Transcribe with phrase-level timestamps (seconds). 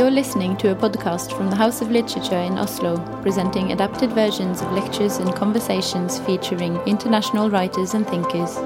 [0.00, 4.62] You're listening to a podcast from the House of Literature in Oslo, presenting adapted versions
[4.62, 8.56] of lectures and conversations featuring international writers and thinkers.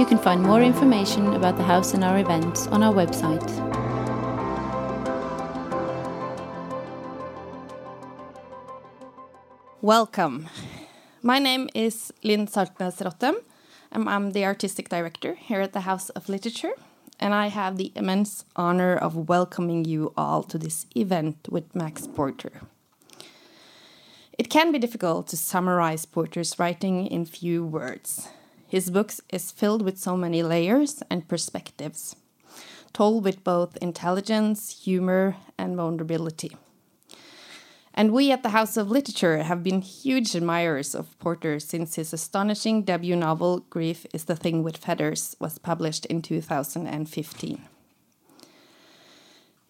[0.00, 3.46] You can find more information about the house and our events on our website.
[9.82, 10.48] Welcome.
[11.20, 13.34] My name is Linn Saltnes Rottem,
[13.92, 16.72] and I'm the artistic director here at the House of Literature
[17.18, 22.06] and I have the immense honor of welcoming you all to this event with Max
[22.06, 22.62] Porter.
[24.38, 28.28] It can be difficult to summarize Porter's writing in few words.
[28.68, 32.16] His books is filled with so many layers and perspectives,
[32.92, 36.56] told with both intelligence, humor, and vulnerability.
[37.98, 42.12] And we at the House of Literature have been huge admirers of Porter since his
[42.12, 47.62] astonishing debut novel, Grief is the Thing with Feathers, was published in 2015.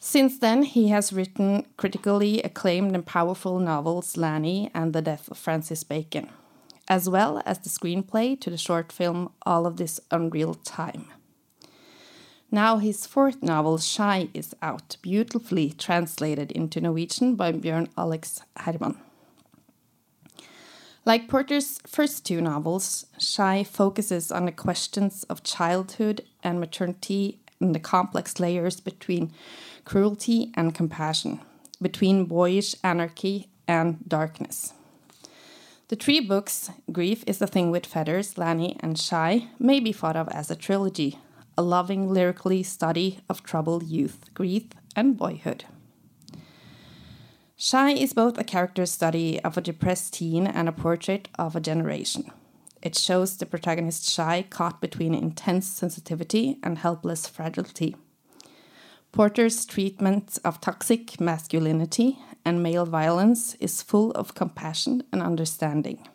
[0.00, 5.38] Since then, he has written critically acclaimed and powerful novels Lanny and The Death of
[5.38, 6.28] Francis Bacon,
[6.88, 11.06] as well as the screenplay to the short film All of This Unreal Time.
[12.50, 18.96] Now his fourth novel, Shy, is out, beautifully translated into Norwegian by Bjørn Alex Herrman.
[21.04, 27.74] Like Porter's first two novels, Shy focuses on the questions of childhood and maternity and
[27.74, 29.32] the complex layers between
[29.84, 31.40] cruelty and compassion,
[31.80, 34.72] between boyish anarchy and darkness.
[35.88, 40.16] The three books, Grief is a Thing with Feathers, Lanny, and Shy, may be thought
[40.16, 41.20] of as a trilogy,
[41.58, 45.64] a loving lyrically study of troubled youth, grief, and boyhood.
[47.56, 51.60] Shy is both a character study of a depressed teen and a portrait of a
[51.60, 52.30] generation.
[52.82, 57.96] It shows the protagonist Shy caught between intense sensitivity and helpless fragility.
[59.12, 66.06] Porter's treatment of toxic masculinity and male violence is full of compassion and understanding,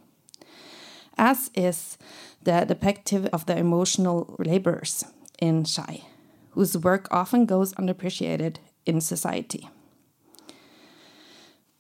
[1.18, 1.98] as is
[2.44, 5.04] the depictive of the emotional laborers
[5.42, 6.06] in Shy,
[6.52, 9.70] whose work often goes unappreciated in society.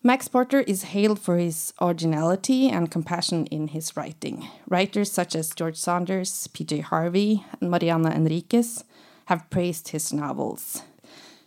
[0.03, 4.47] Max Porter is hailed for his originality and compassion in his writing.
[4.67, 6.79] Writers such as George Saunders, P.J.
[6.79, 8.83] Harvey, and Mariana Enriquez
[9.25, 10.81] have praised his novels,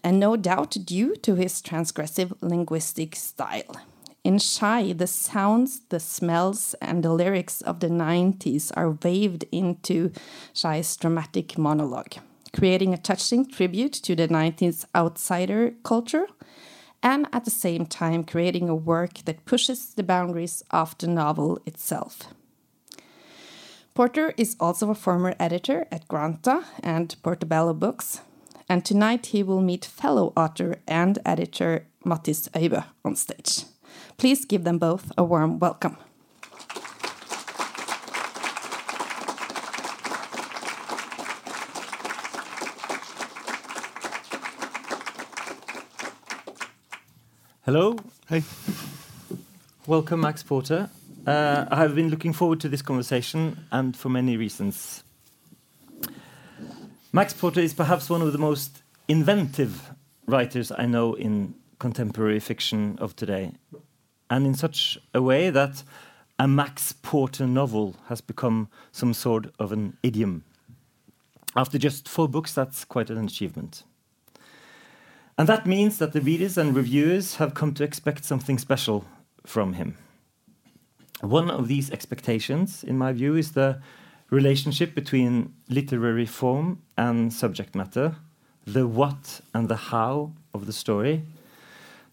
[0.05, 3.75] and no doubt due to his transgressive linguistic style.
[4.25, 10.13] In Shy, the sounds, the smells, and the lyrics of the 90s are waved into
[10.55, 12.15] Shy's dramatic monologue,
[12.55, 16.27] creating a touching tribute to the 90s outsider culture,
[17.03, 21.59] and at the same time creating a work that pushes the boundaries of the novel
[21.67, 22.29] itself.
[23.93, 28.23] Porter is also a former editor at Granta and Portobello Books,
[28.71, 33.74] and tonight he will meet fellow author and editor Mattis Øybø on stage.
[34.17, 35.97] Please give them both a warm welcome.
[47.65, 47.97] Hello.
[48.29, 48.43] Hey.
[49.87, 50.91] Welcome, Max Porter.
[51.27, 55.03] Uh, I have been looking forward to this conversation, and for many reasons.
[57.13, 59.91] Max Porter is perhaps one of the most inventive
[60.27, 63.53] writers I know in contemporary fiction of today
[64.31, 65.83] and in such a way that
[66.39, 70.45] a Max Porter novel has become some sort of an idiom.
[71.57, 73.85] After just four books, that's quite an achievement.
[75.39, 79.05] And that means that the readers and reviewers have come to expect something special
[79.47, 79.97] from him.
[81.21, 83.81] One of these expectations, in my view, is the
[84.31, 88.17] relationship between literary form and subject matter,
[88.67, 91.23] the what and the how of the story,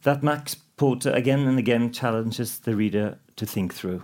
[0.04, 4.02] that Max Porter again and again challenges the reader to think through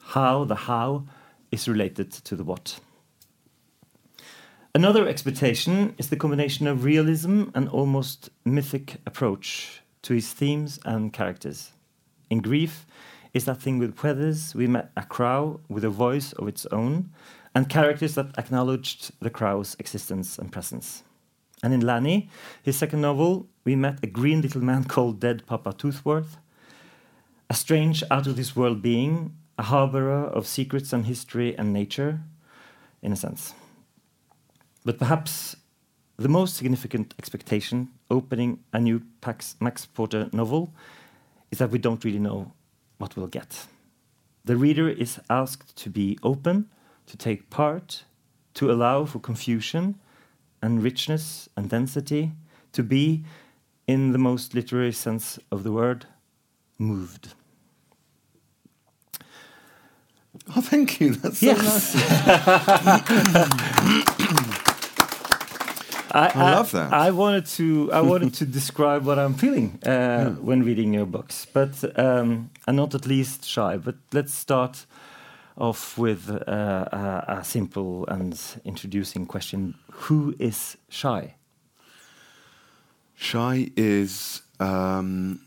[0.00, 1.04] how the how
[1.52, 2.80] is related to the what.
[4.74, 11.12] Another expectation is the combination of realism and almost mythic approach to his themes and
[11.12, 11.72] characters.
[12.30, 12.86] In Grief
[13.34, 17.10] is that thing with feathers, we met a crow with a voice of its own
[17.54, 21.02] and characters that acknowledged the crow's existence and presence.
[21.62, 22.30] And in Lanny,
[22.62, 26.26] his second novel, we met a green little man called Dead Papa Toothwort,
[27.50, 32.20] a strange out of this world being, a harborer of secrets and history and nature,
[33.02, 33.52] in a sense.
[34.84, 35.56] But perhaps
[36.16, 40.72] the most significant expectation opening a new Pax, Max Porter novel
[41.50, 42.52] is that we don't really know
[42.98, 43.66] what we'll get.
[44.44, 46.70] The reader is asked to be open,
[47.06, 48.04] to take part,
[48.54, 49.96] to allow for confusion
[50.62, 52.32] and richness and density,
[52.72, 53.24] to be
[53.86, 56.06] in the most literary sense of the word,
[56.78, 57.34] moved.
[60.56, 61.14] Oh, thank you.
[61.14, 61.94] That's so Yes.
[61.94, 62.06] nice.
[66.12, 66.92] I, I love that.
[66.92, 71.46] I wanted to I wanted to describe what I'm feeling uh, when reading your books,
[71.52, 73.76] but um, I'm not at least shy.
[73.76, 74.86] But let's start
[75.60, 81.34] off with uh, a, a simple and introducing question: Who is shy?
[83.14, 85.40] Shy is um,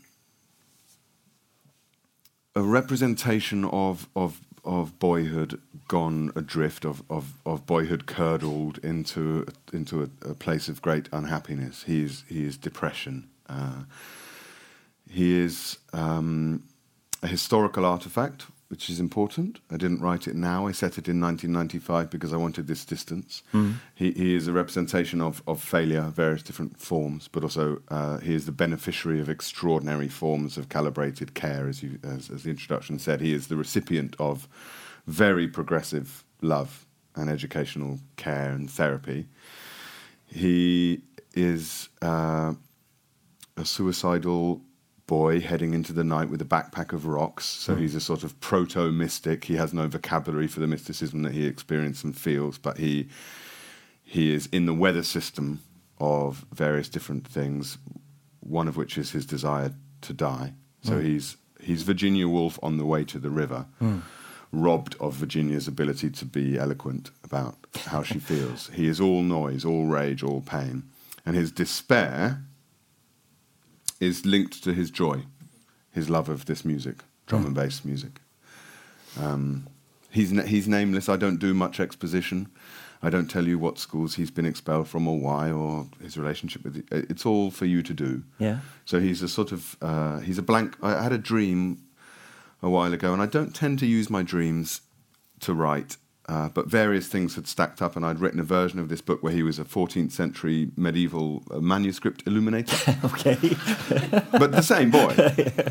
[2.54, 10.02] a representation of of of boyhood gone adrift, of of, of boyhood curdled into into
[10.02, 11.82] a, a place of great unhappiness.
[11.84, 13.28] He is he is depression.
[13.48, 13.84] Uh,
[15.10, 16.64] he is um,
[17.22, 19.60] a historical artifact, which is important.
[19.70, 20.66] I didn't write it now.
[20.66, 23.42] I set it in 1995 because I wanted this distance.
[23.94, 28.34] He, he is a representation of, of failure, various different forms, but also uh, he
[28.34, 32.98] is the beneficiary of extraordinary forms of calibrated care, as, you, as, as the introduction
[32.98, 33.20] said.
[33.20, 34.48] He is the recipient of
[35.06, 39.26] very progressive love and educational care and therapy.
[40.26, 41.02] He
[41.34, 42.54] is uh,
[43.56, 44.62] a suicidal
[45.06, 47.44] boy heading into the night with a backpack of rocks.
[47.44, 47.82] So hmm.
[47.82, 49.44] he's a sort of proto mystic.
[49.44, 53.08] He has no vocabulary for the mysticism that he experiences and feels, but he
[54.02, 55.60] he is in the weather system
[55.98, 57.78] of various different things.
[58.40, 59.72] One of which is his desire
[60.02, 60.54] to die.
[60.82, 61.04] So hmm.
[61.04, 63.66] he's he's Virginia Woolf on the way to the river.
[63.78, 64.00] Hmm.
[64.52, 67.56] Robbed of Virginia's ability to be eloquent about
[67.86, 68.68] how she feels.
[68.68, 70.84] He is all noise, all rage, all pain.
[71.26, 72.44] And his despair
[74.00, 75.24] is linked to his joy,
[75.92, 76.96] his love of this music,
[77.26, 78.20] drum and bass music.
[79.20, 79.68] Um,
[80.10, 81.08] he's, na- he's nameless.
[81.08, 82.48] I don't do much exposition.
[83.02, 86.64] I don't tell you what schools he's been expelled from or why or his relationship
[86.64, 86.88] with.
[86.88, 88.22] The, it's all for you to do.
[88.38, 88.60] Yeah.
[88.86, 90.76] So he's a sort of uh, he's a blank.
[90.82, 91.82] I had a dream
[92.62, 94.80] a while ago, and I don't tend to use my dreams
[95.40, 95.98] to write.
[96.26, 99.22] Uh, but various things had stacked up, and I'd written a version of this book
[99.22, 102.76] where he was a 14th century medieval uh, manuscript illuminator.
[103.04, 103.34] Okay.
[104.32, 105.12] but the same boy,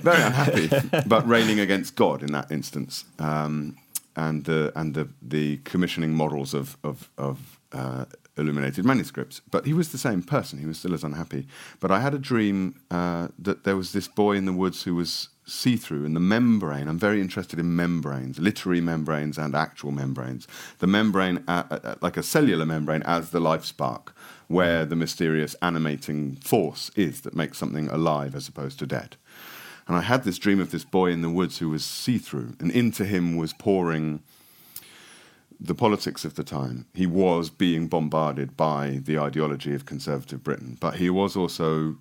[0.01, 0.69] very unhappy,
[1.07, 3.77] but railing against God in that instance, um,
[4.15, 8.05] and the and the the commissioning models of of, of uh,
[8.37, 9.41] illuminated manuscripts.
[9.51, 11.47] But he was the same person; he was still as unhappy.
[11.79, 14.95] But I had a dream uh, that there was this boy in the woods who
[14.95, 16.87] was see-through, and the membrane.
[16.87, 20.47] I'm very interested in membranes, literary membranes and actual membranes.
[20.79, 24.15] The membrane, uh, uh, like a cellular membrane, as the life spark,
[24.47, 29.17] where the mysterious animating force is that makes something alive as opposed to dead.
[29.87, 32.55] And I had this dream of this boy in the woods who was see through,
[32.59, 34.21] and into him was pouring
[35.59, 36.85] the politics of the time.
[36.93, 41.97] He was being bombarded by the ideology of conservative Britain, but he was also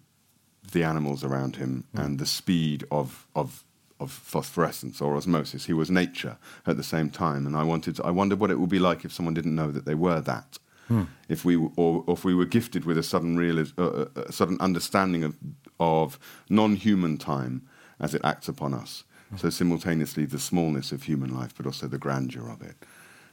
[0.70, 2.00] the animals around him hmm.
[2.00, 3.64] and the speed of, of,
[3.98, 5.66] of phosphorescence or osmosis.
[5.66, 8.58] He was nature at the same time, and I wanted to, I wondered what it
[8.58, 10.58] would be like if someone didn't know that they were that.
[10.88, 11.04] Hmm.
[11.28, 11.70] If we or,
[12.06, 15.36] or if we were gifted with a sudden real uh, a sudden understanding of
[15.78, 17.62] of non-human time
[18.00, 19.04] as it acts upon us.
[19.30, 19.36] Hmm.
[19.36, 22.76] So simultaneously the smallness of human life, but also the grandeur of it.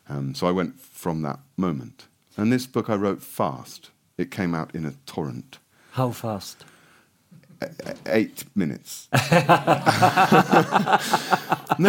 [0.10, 2.08] Um, so I went from that moment.
[2.38, 3.92] And this book I wrote fast.
[4.18, 5.60] It came out in a torrent.
[5.92, 6.66] How fast?
[8.06, 9.08] Eight minutes.
[9.14, 9.20] no,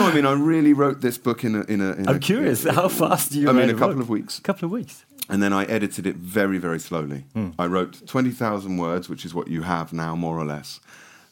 [0.07, 1.63] I mean I really wrote this book in a.
[1.63, 2.65] In a in I'm a- curious.
[2.65, 4.03] How fast do you I mean, a a couple book?
[4.03, 4.39] of weeks.
[4.39, 5.05] A couple of weeks.
[5.29, 7.25] And then I edited it very, very slowly.
[7.35, 7.51] Hmm.
[7.57, 10.81] I wrote 20,000 words, which is what you have now, more or less.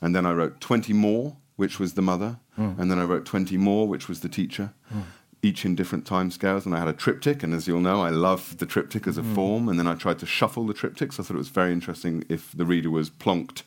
[0.00, 2.38] And then I wrote 20 more, which was the mother.
[2.54, 2.74] Hmm.
[2.78, 5.00] And then I wrote 20 more, which was the teacher, hmm.
[5.42, 6.66] Each in different time scales.
[6.66, 7.42] And I had a triptych.
[7.42, 9.34] And as you'll know, I love the triptych as a mm.
[9.34, 9.68] form.
[9.68, 11.18] And then I tried to shuffle the triptychs.
[11.18, 13.62] I thought it was very interesting if the reader was plonked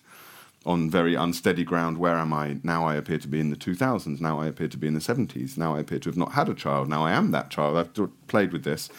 [0.66, 1.98] on very unsteady ground.
[1.98, 2.60] Where am I?
[2.64, 4.22] Now I appear to be in the 2000s.
[4.22, 5.58] Now I appear to be in the 70s.
[5.58, 6.88] Now I appear to have not had a child.
[6.88, 7.78] Now I am that child.
[7.78, 8.90] I've played with this.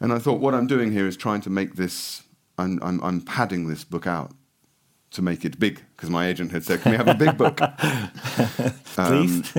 [0.00, 2.24] And I thought, what I'm doing here is trying to make this,
[2.58, 4.32] I'm, I'm, I'm padding this book out
[5.12, 7.60] to make it big, because my agent had said, can we have a big book?
[8.98, 9.50] Um, Please.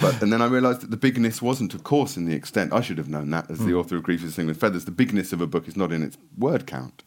[0.00, 2.80] but, and then I realized that the bigness wasn't, of course, in the extent, I
[2.80, 3.76] should have known that as the hmm.
[3.76, 5.92] author of Grief is a Thing with Feathers, the bigness of a book is not
[5.92, 7.04] in its word count,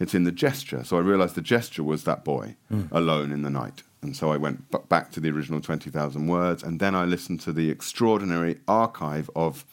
[0.00, 0.84] it's in the gesture.
[0.84, 2.84] So I realized the gesture was that boy hmm.
[2.90, 3.82] alone in the night.
[4.00, 7.40] And so I went b- back to the original 20,000 words, and then I listened
[7.42, 9.66] to the extraordinary archive of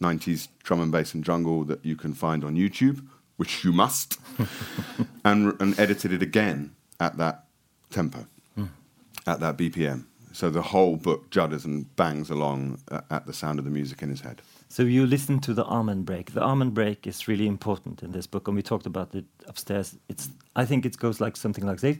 [0.00, 3.04] 90s drum and bass and jungle that you can find on YouTube,
[3.36, 4.16] which you must,
[5.24, 7.44] and, and edited it again at that
[7.90, 8.26] tempo,
[9.26, 10.04] at that BPM.
[10.32, 14.02] So the whole book judders and bangs along uh, at the sound of the music
[14.02, 14.40] in his head.
[14.68, 16.32] So you listen to the Amen break.
[16.32, 19.96] The Amen break is really important in this book, and we talked about it upstairs.
[20.08, 21.96] It's I think it goes like something like this.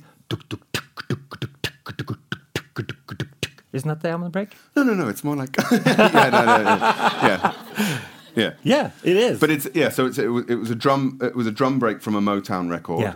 [3.72, 4.54] Isn't that the Amen break?
[4.76, 5.08] No, no, no.
[5.08, 6.76] It's more like yeah, no, no, no.
[7.28, 7.54] yeah,
[8.34, 8.52] yeah.
[8.62, 9.40] Yeah, it is.
[9.40, 9.88] But it's yeah.
[9.88, 11.18] So it's, it, was, it was a drum.
[11.22, 13.00] It was a drum break from a Motown record.
[13.02, 13.14] Yeah.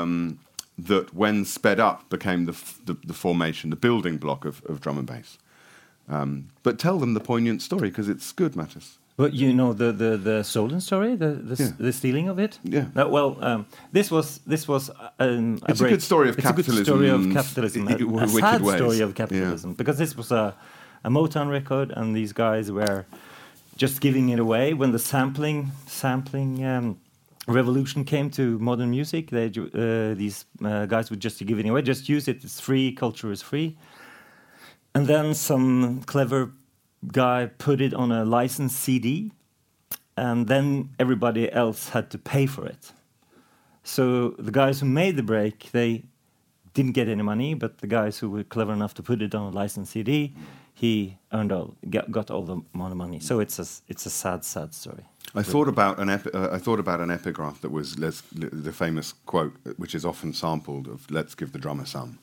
[0.00, 0.40] Um,
[0.78, 4.80] that when sped up became the, f- the the formation, the building block of, of
[4.80, 5.38] drum and bass.
[6.08, 8.96] Um, but tell them the poignant story because it's good, Mattis.
[9.16, 11.70] But you know the the the Solon story, the the, Yeah.
[11.78, 12.58] the stealing of it.
[12.64, 12.86] Yeah.
[12.96, 14.90] No, well, um, this was this was
[15.20, 17.88] um, It's a good story of it's a good story of capitalism.
[17.88, 18.76] i- A, i- a wicked sad ways.
[18.76, 19.14] story of Yeah.
[19.14, 20.54] capitalism because this was a
[21.04, 23.04] a Motown record, and these guys were
[23.76, 26.64] just giving it away when the sampling sampling.
[26.64, 26.96] Um,
[27.46, 31.82] revolution came to modern music they uh, these uh, guys would just give it away
[31.82, 33.76] just use it it's free culture is free
[34.94, 36.52] and then some clever
[37.08, 39.32] guy put it on a licensed CD,
[40.16, 42.92] and then everybody else had to pay for it.
[43.82, 46.04] So the guys who made the break, they
[46.72, 49.52] didn't get any money, but the guys who were clever enough to put it on
[49.52, 50.34] a licensed CD,
[50.72, 53.20] he earned all, got, all the money.
[53.20, 55.04] So it's a it's a sad, sad story.
[55.34, 59.14] I thought about an epi- uh, I thought about an epigraph that was the famous
[59.26, 62.18] quote, which is often sampled of "Let's give the drummer some."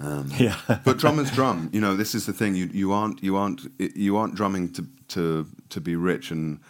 [0.00, 0.56] Um, Yeah.
[0.84, 1.68] but drummers drum.
[1.72, 2.54] You know, this is the thing.
[2.54, 6.30] You you aren't you aren't you aren't drumming to to to be rich.
[6.32, 6.60] And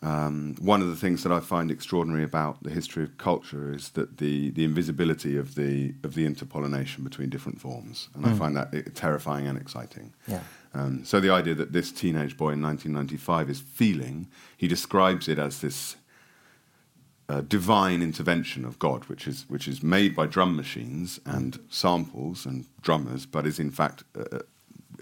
[0.00, 3.90] um, one of the things that I find extraordinary about the history of culture is
[3.90, 8.56] that the the invisibility of the of the interpollination between different forms, and I find
[8.56, 10.12] that uh, terrifying and exciting.
[10.26, 10.40] Yeah.
[10.78, 15.38] Um, so the idea that this teenage boy in 1995 is feeling, he describes it
[15.38, 15.96] as this
[17.28, 22.46] uh, divine intervention of God, which is which is made by drum machines and samples
[22.46, 24.38] and drummers, but is in fact uh,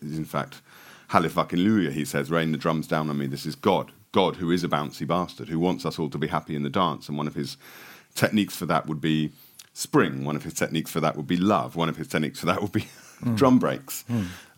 [0.02, 0.62] is in fact
[1.09, 1.92] Hallelujah.
[1.92, 4.68] He says, "Rain the drums down on me." This is God, God who is a
[4.68, 7.35] bouncy bastard who wants us all to be happy in the dance, and one of
[7.35, 7.56] his
[8.14, 9.30] techniques for that would be
[9.73, 10.25] spring.
[10.25, 11.76] One of his techniques for that would be love.
[11.76, 12.87] One of his techniques for that would be
[13.35, 14.04] drum breaks.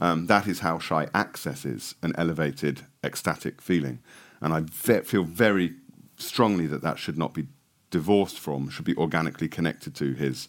[0.00, 3.98] Um, that is how Shy accesses an elevated, ecstatic feeling.
[4.40, 5.74] And I ve- feel very
[6.16, 7.46] strongly that that should not be
[7.90, 10.48] divorced from, should be organically connected to his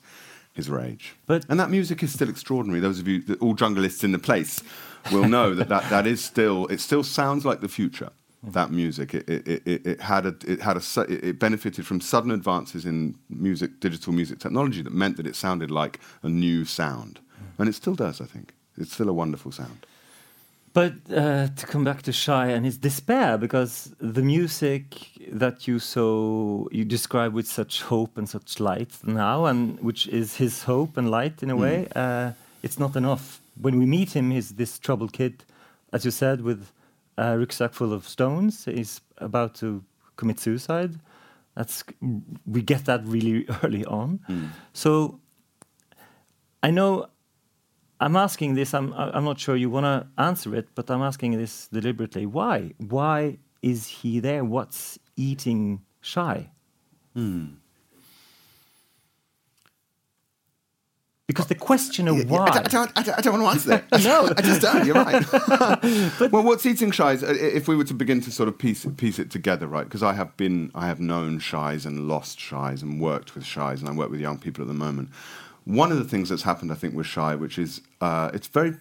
[0.54, 1.16] his rage.
[1.26, 2.82] But- and that music is still extraordinary.
[2.82, 4.62] Those of you, the, all jungleists in the place,
[5.12, 6.66] will know that, that that is still.
[6.68, 8.10] It still sounds like the future.
[8.42, 12.00] That music, it, it, it, it had a, it had a, it it benefited from
[12.02, 16.64] sudden advances in music, digital music technology that meant that it sounded like a new
[16.64, 17.20] sound,
[17.60, 18.22] and it still does.
[18.22, 19.86] I think it's still a wonderful sound.
[20.74, 24.86] But uh, to come back to Shy and his despair, because the music
[25.32, 30.36] that you so you describe with such hope and such light now, and which is
[30.36, 33.42] his hope and light in a way, uh, it's not enough.
[33.60, 35.44] When we meet him, he's this troubled kid,
[35.92, 36.72] as you said, with
[37.18, 38.66] a rucksack full of stones.
[38.66, 39.84] He's about to
[40.18, 41.00] commit suicide.
[41.56, 41.84] That's
[42.46, 44.20] we get that really early on.
[44.74, 45.20] So
[46.62, 47.08] I know
[48.00, 48.74] I'm asking this.
[48.74, 52.26] I'm I'm not sure you want to answer it, but I'm asking this deliberately.
[52.26, 52.74] Why?
[52.78, 54.44] Why is he there?
[54.46, 56.52] What's eating shy?
[61.28, 62.46] Because the question of Yeah, why.
[62.46, 64.04] I, don't, I, don't, I, don't, I don't want to answer that.
[64.04, 64.86] no, I just don't.
[64.86, 66.22] You're right.
[66.32, 67.22] well, what's eating shies?
[67.22, 69.84] uh, If we were to begin to sort of piece it, piece it together, right?
[69.84, 73.80] Because I have been, I have known shies and lost shies and worked with shies,
[73.82, 75.10] and I work with young people at the moment.
[75.70, 78.74] One of the things that's happened, I think, with shy, which is uh, it's very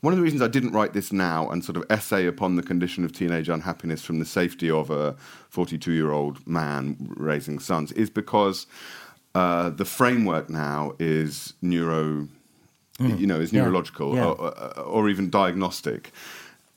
[0.00, 2.62] one of the reasons I didn't write this now and sort of essay upon the
[2.62, 5.16] condition of teenage unhappiness from the safety of a
[5.50, 8.66] 42 year old man raising sons is because
[9.34, 12.28] uh, the framework now is neuro,
[13.00, 14.26] you know, is neurological Yeah.
[14.26, 16.10] Or, or, or even diagnostic.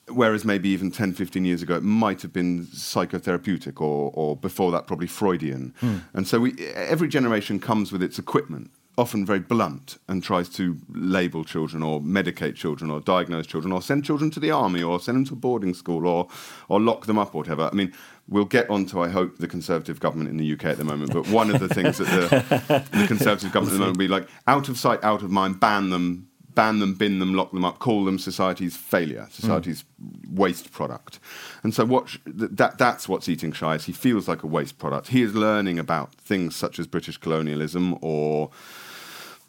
[0.09, 4.71] Whereas maybe even 10, 15 years ago, it might have been psychotherapeutic or, or before
[4.71, 5.73] that, probably Freudian.
[6.13, 10.77] And so we, every generation comes with its equipment, often very blunt, and tries to
[10.89, 14.99] label children or medicate children or diagnose children or send children to the army or
[14.99, 16.27] send them to boarding school or,
[16.69, 17.67] or lock them up or whatever.
[17.71, 17.91] I mean,
[18.29, 21.27] we'll get onto, I hope, the Conservative government in the UK at the moment, but
[21.29, 24.29] one of the things that the, the Conservative government at the moment will be like,
[24.47, 27.79] out of sight, out of mind, ban them, ban them, bin them, lock them up,
[27.79, 29.31] call them society's failure, hmm.
[29.31, 29.83] society's
[30.29, 31.19] waste product.
[31.63, 34.47] And so what sh- th- that that's what's eating shy is he feels like a
[34.47, 35.07] waste product.
[35.07, 38.51] He is learning about things such as British colonialism or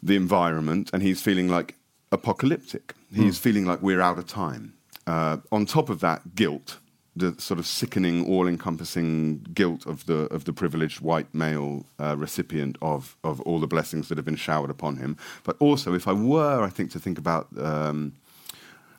[0.03, 1.75] the environment, and he's feeling like
[2.11, 2.93] apocalyptic.
[3.15, 4.73] He's feeling like we're out of time.
[5.05, 6.77] Uh, on top of that, guilt,
[7.15, 12.77] the sort of sickening, all-encompassing guilt of the of the privileged white male uh, recipient
[12.81, 15.15] of of all the blessings that have been showered upon him.
[15.43, 18.13] But also, if I were, I think, to think about um,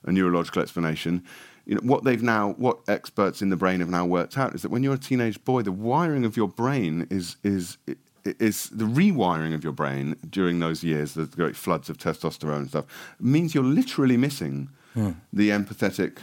[0.04, 1.22] a neurological explanation,
[1.66, 4.62] you know, what they've now, what experts in the brain have now worked out is
[4.62, 7.78] that when you're a teenage boy, the wiring of your brain is is
[8.24, 12.68] is the rewiring of your brain during those years, the great floods of testosterone and
[12.68, 12.86] stuff,
[13.20, 15.10] means you're literally missing Hmm.
[15.32, 16.18] the empathetic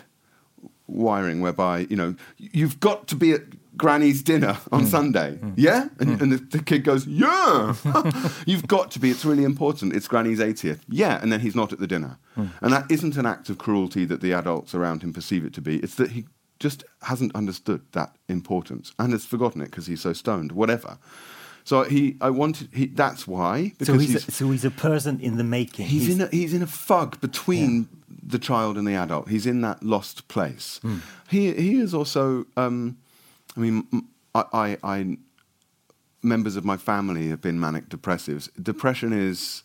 [0.87, 3.41] wiring, whereby you know you've got to be at
[3.77, 7.73] Granny's dinner on Sunday, yeah, and, and the, the kid goes, yeah,
[8.45, 9.09] you've got to be.
[9.09, 9.95] It's really important.
[9.95, 12.47] It's Granny's 80th, yeah, and then he's not at the dinner, Hmm.
[12.61, 15.61] and that isn't an act of cruelty that the adults around him perceive it to
[15.61, 15.77] be.
[15.79, 16.25] It's that he
[16.59, 20.97] just hasn't understood that importance and has forgotten it because he's so stoned, whatever.
[21.63, 22.69] So he, I wanted.
[22.73, 23.73] He, that's why.
[23.81, 25.87] So he's, he's, a, so he's a person in the making.
[25.87, 27.87] he's, in a, he's in a fug between
[28.23, 29.29] the child and the adult.
[29.29, 30.79] He's in that lost place.
[31.29, 32.45] He he is also.
[32.57, 32.97] Um,
[33.55, 33.87] I mean,
[34.33, 35.17] I.
[36.23, 38.47] members of my family have been manic depressives.
[38.61, 39.63] Depression is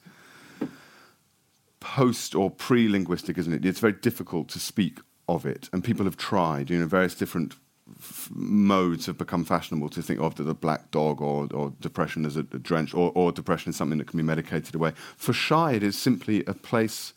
[1.80, 3.64] post or pre linguistic, isn't it?
[3.64, 6.70] It's very difficult to speak of it, and people have tried.
[6.70, 7.54] You know, various different
[7.98, 12.36] f- modes have become fashionable to think of the black dog or, or depression as
[12.36, 14.92] a, a drench or, or depression is something that can be medicated away.
[15.16, 17.12] For Shy, it is simply a place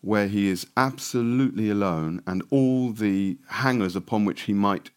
[0.00, 4.90] where he is absolutely alone and all the hangers upon which he might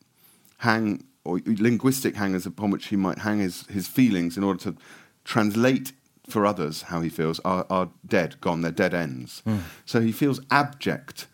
[0.60, 4.76] hang, or linguistic hangers upon which he might hang his, his feelings in order to
[5.24, 5.92] translate
[6.28, 9.42] for others how he feels, are, are dead, gone, they're dead ends.
[9.46, 9.60] Hmm.
[9.86, 11.28] So he feels abject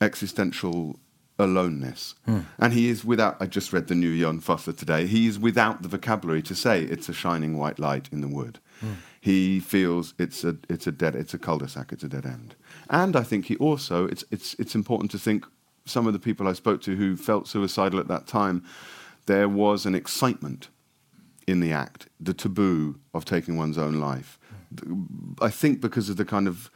[0.00, 0.98] existential
[1.44, 2.14] aloneness.
[2.24, 2.40] Hmm.
[2.58, 5.82] And he is without, I just read the new Jon Fosse today, he is without
[5.82, 8.58] the vocabulary to say it's a shining white light in the wood.
[8.80, 8.92] Hmm.
[9.20, 12.54] He feels it's a, it's a dead, it's a cul-de-sac, it's a dead end.
[12.88, 15.44] And I think he also, it's, it's, it's important to think
[15.84, 18.64] some of the people I spoke to who felt suicidal at that time,
[19.26, 20.68] there was an excitement
[21.46, 24.38] in the act, the taboo of taking one's own life.
[24.84, 25.02] Hmm.
[25.40, 26.70] I think because of the kind of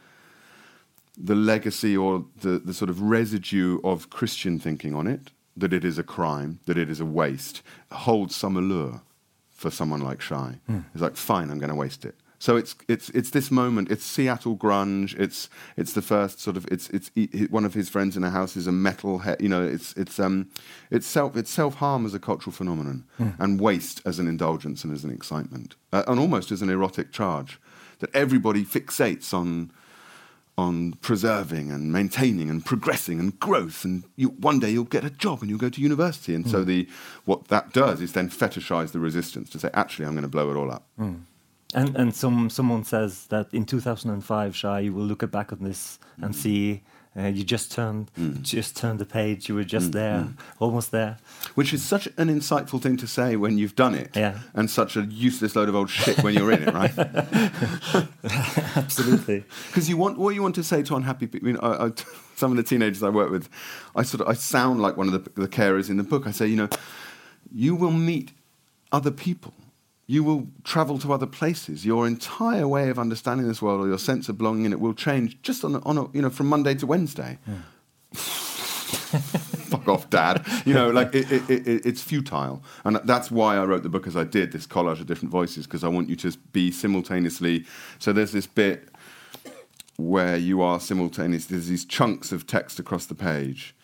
[1.17, 5.85] the legacy or the, the sort of residue of Christian thinking on it, that it
[5.85, 9.01] is a crime, that it is a waste, holds some allure
[9.49, 10.59] for someone like Shy.
[10.93, 12.15] It's like, fine, I'm going to waste it.
[12.37, 13.89] So it's it's it's this moment.
[13.89, 15.17] It's Seattle grunge.
[15.17, 18.29] It's it's the first sort of it's it's he, one of his friends in a
[18.29, 19.19] house is a metal.
[19.19, 19.37] head.
[19.39, 20.49] you know, it's it's um
[20.91, 23.05] it's self it's self harm as a cultural phenomenon
[23.39, 27.11] and waste as an indulgence and as an excitement uh, and almost as an erotic
[27.11, 27.59] charge
[27.99, 29.71] that everybody fixates on
[30.57, 35.09] on preserving and maintaining and progressing and growth and you, one day you'll get a
[35.09, 36.33] job and you'll go to university.
[36.33, 36.65] And so hmm.
[36.65, 36.89] the
[37.25, 40.49] what that does is then fetishize the resistance to say actually I'm going to blow
[40.51, 40.87] it all up.
[40.97, 41.15] Hmm.
[41.73, 45.99] And and some someone says that in 2005, Shy, you will look back on this
[46.17, 46.39] and hmm.
[46.39, 46.83] see
[47.17, 48.41] uh, you just turned mm.
[48.41, 49.47] just turned the page.
[49.47, 50.37] You were just mm, there, mm.
[50.59, 51.17] almost there.
[51.55, 54.39] Which is such an insightful thing to say when you've done it, Yeah.
[54.53, 56.97] and such a useless load of old shit when you're in it, right?
[58.75, 59.43] Absolutely.
[59.67, 61.57] Because you want what you want to say to unhappy people.
[61.61, 61.91] I, I,
[62.35, 63.49] some of the teenagers I work with,
[63.95, 66.27] I sort of I sound like one of the, the carers in the book.
[66.27, 66.69] I say, you know,
[67.51, 68.31] you will meet
[68.91, 69.53] other people.
[70.07, 71.85] You will travel to other places.
[71.85, 74.93] Your entire way of understanding this world, or your sense of belonging in it, will
[74.93, 77.39] change just on a, on a you know from Monday to Wednesday.
[78.15, 80.45] Fuck off, Dad.
[80.65, 84.07] You know, like it, it, it, it's futile, and that's why I wrote the book
[84.07, 84.51] as I did.
[84.51, 87.65] This collage of different voices because I want you to be simultaneously.
[87.99, 88.89] So there's this bit
[89.97, 91.45] where you are simultaneous.
[91.45, 93.74] There's these chunks of text across the page,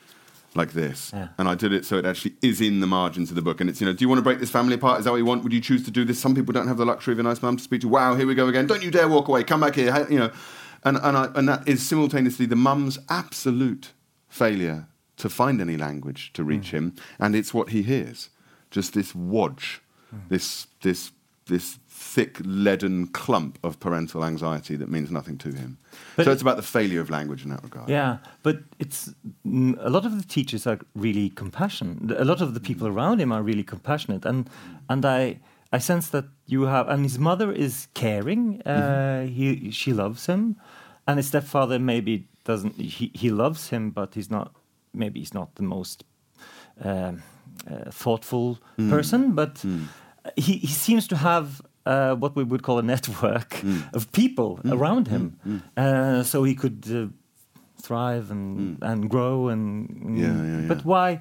[0.53, 1.29] like this, Yeah.
[1.37, 3.61] and I did it so it actually is in the margins of the book.
[3.61, 4.99] And it's you know, do you want to break this family apart?
[4.99, 5.43] Is that what you want?
[5.43, 6.19] Would you choose to do this?
[6.19, 7.87] Some people don't have the luxury of a nice mum to speak to.
[7.87, 8.67] Wow, here we go again.
[8.67, 9.43] Don't you dare walk away.
[9.43, 10.05] Come back here.
[10.09, 10.31] You know,
[10.83, 13.91] and and I, and that is simultaneously the mum's absolute
[14.27, 14.87] failure
[15.17, 18.29] to find any language to reach him, and it's what he hears,
[18.71, 19.81] just this wodge,
[20.29, 21.11] this this
[21.45, 25.77] this thick leaden clump of parental anxiety that means nothing to him.
[26.15, 27.89] But so it's about the failure of language in that regard.
[27.89, 32.19] Yeah, but it's mm, a lot of the teachers are really compassionate.
[32.19, 34.49] A lot of the people around him are really compassionate, and
[34.87, 35.39] and I
[35.73, 36.87] I sense that you have.
[36.89, 38.61] And his mother is caring.
[38.65, 40.55] Uh, He she loves him,
[41.05, 42.75] and his stepfather maybe doesn't.
[42.77, 44.51] He he loves him, but he's not.
[44.93, 46.03] Maybe he's not the most
[46.83, 47.23] um,
[47.69, 48.57] uh, thoughtful
[48.89, 49.63] person, but
[50.37, 51.47] he he seems to have.
[51.83, 55.33] Uh, what we would call a network of people around him,
[55.75, 57.07] Uh, so he could uh,
[57.81, 60.17] thrive and and grow and Hmm.
[60.17, 61.15] Yeah, yeah, but why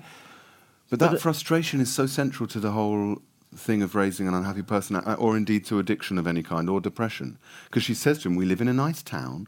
[0.90, 3.22] But But that the- frustration is so central to the whole
[3.54, 6.80] thing of raising an unhappy person, uh, or indeed to addiction of any kind, or
[6.80, 7.38] depression.
[7.64, 9.46] Because she says to him, We live in a nice town.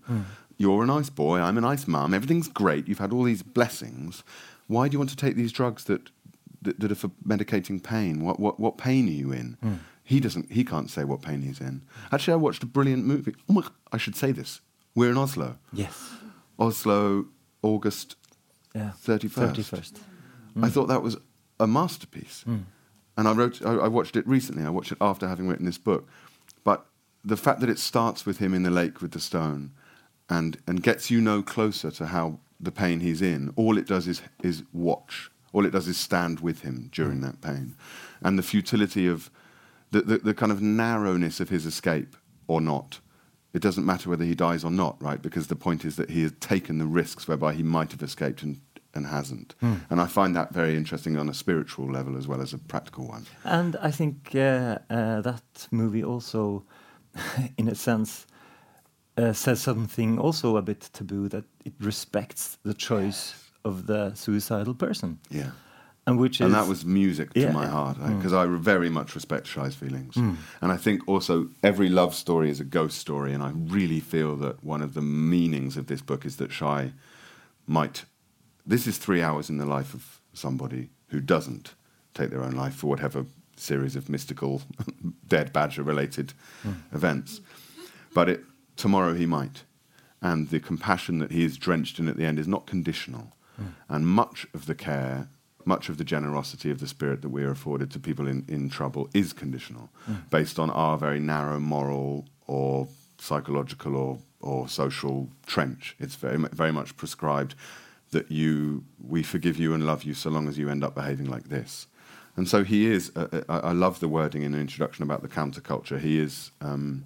[0.58, 1.40] You're a nice boy.
[1.40, 2.14] I'm a nice mum.
[2.14, 2.86] Everything's great.
[2.88, 4.22] You've had all these blessings.
[4.68, 6.10] Why do you want to take these drugs that,
[6.62, 8.24] that, that are for medicating pain?
[8.24, 9.56] What, what, what pain are you in?
[10.04, 10.52] He doesn't.
[10.52, 11.82] He can't say what pain he's in.
[12.12, 13.34] Actually, I watched a brilliant movie.
[13.48, 14.60] Oh my, I should say this.
[14.94, 15.56] We're in Oslo.
[15.72, 15.94] yes
[16.62, 17.26] Oslo,
[17.62, 18.16] August
[18.74, 18.92] Yeah.
[19.04, 19.54] 31st.
[19.54, 19.98] 31st.
[20.56, 20.70] I mm.
[20.70, 21.16] thought that was
[21.58, 22.44] a masterpiece.
[22.46, 22.64] Mm.
[23.16, 24.64] And I wrote, I, I watched it recently.
[24.64, 26.08] I watched it after having written this book.
[26.64, 26.86] But
[27.24, 29.72] the fact that it starts with him in the lake with the stone
[30.30, 34.06] and, and gets you no closer to how the pain he's in, all it does
[34.06, 35.30] is, is watch.
[35.52, 37.22] All it does is stand with him during mm.
[37.24, 37.76] that pain.
[38.22, 39.30] And the futility of
[39.90, 43.00] the, the, the kind of narrowness of his escape or not.
[43.52, 45.20] It doesn't matter whether he dies or not, right?
[45.20, 48.42] Because the point is that he has taken the risks whereby he might have escaped
[48.42, 48.60] and,
[48.94, 49.54] and hasn't.
[49.60, 53.06] And I find that very interesting on a spiritual level as well as a practical
[53.06, 53.26] one.
[53.44, 56.64] And I think uh, uh, that movie also,
[57.58, 58.26] in a sense,
[59.16, 63.34] uh, says something also a bit taboo that it respects the choice
[63.64, 65.50] of the suicidal person, Yeah.
[66.06, 67.70] And which is and that was music to Yeah, my yeah.
[67.70, 68.56] heart because mm.
[68.56, 70.36] I very much respect Shy's feelings, mm.
[70.60, 74.34] and I think also every love story is a ghost story, and I really feel
[74.36, 76.92] that one of the meanings of this book is that Shy
[77.66, 78.04] might.
[78.66, 81.74] This is three hours in the life of somebody who doesn't
[82.14, 84.62] take their own life for whatever series of mystical,
[85.28, 86.32] dead badger related
[86.64, 86.74] mm.
[86.92, 87.40] events,
[88.12, 88.42] but it
[88.76, 89.62] tomorrow he might,
[90.20, 93.36] and the compassion that he is drenched in at the end is not conditional,
[93.88, 95.28] and much of the care
[95.66, 98.68] much of the generosity of the spirit that we are afforded to people in, in
[98.68, 99.90] trouble is conditional,
[100.30, 105.96] based on our very narrow moral or psychological or, or social trench.
[105.98, 107.54] It's very, very much prescribed
[108.10, 111.30] that you we forgive you and love you so long as you end up behaving
[111.30, 111.86] like this.
[112.36, 113.12] And so he is.
[113.14, 116.00] Uh, uh, I I love the wording in the introduction about the counterculture.
[116.00, 116.50] He is.
[116.60, 117.04] Um,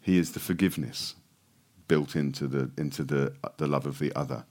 [0.00, 1.16] he is the forgiveness
[1.88, 4.44] built into the into the the love of the other.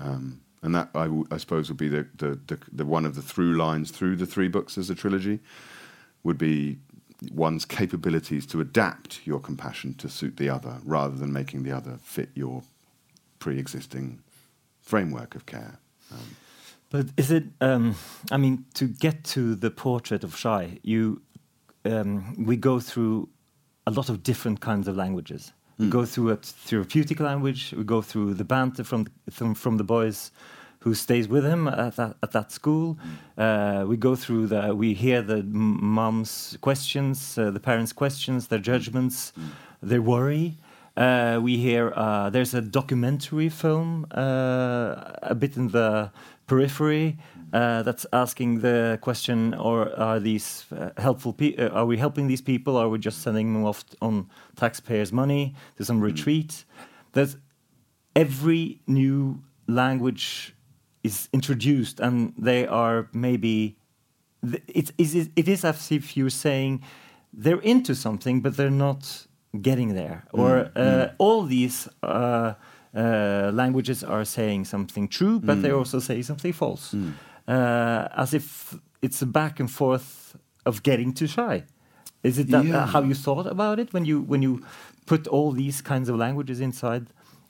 [0.00, 3.14] Um, and that I, w- I suppose would be the, the, the, the one of
[3.14, 5.40] the through lines through the three books as a trilogy
[6.22, 6.78] would be
[7.32, 11.98] one's capabilities to adapt your compassion to suit the other rather than making the other
[12.02, 12.62] fit your
[13.38, 14.20] pre-existing
[14.80, 15.78] framework of care.
[16.10, 16.36] Um,
[16.90, 17.44] But is it?
[17.60, 17.94] Um,
[18.30, 21.22] I mean, to get to the portrait of Shy, you
[21.84, 23.28] um, we go through
[23.86, 25.52] a lot of different kinds of languages.
[25.82, 27.74] We go through a therapeutic language.
[27.76, 30.30] We go through the banter from from, from the boys
[30.80, 32.98] who stays with him at that, at that school.
[33.38, 34.74] Uh, we go through the.
[34.74, 39.32] We hear the m- mom's questions, uh, the parents' questions, their judgments,
[39.82, 40.56] their worry.
[40.96, 46.10] Uh, we hear uh, there's a documentary film uh, a bit in the
[46.46, 47.16] periphery
[47.52, 51.32] uh, that's asking the question: Or are these uh, helpful?
[51.32, 52.76] Pe- uh, are we helping these people?
[52.76, 56.64] Or are we just sending them off on taxpayers' money to some retreat?
[57.12, 57.36] There's
[58.14, 60.54] every new language
[61.02, 63.76] is introduced, and they are maybe
[64.50, 66.82] th- it's, it's, it is as if you're saying
[67.32, 69.26] they're into something, but they're not
[69.60, 70.24] getting there.
[70.32, 72.54] Or uh, all these uh,
[72.94, 76.94] uh, languages are saying something true, but they also say something false.
[77.48, 81.64] Uh, as if it's a back and forth of getting too shy.
[82.22, 82.86] Is it that, uh, Yeah.
[82.86, 84.64] how you thought about it when you when you
[85.06, 87.06] put all these kinds of languages inside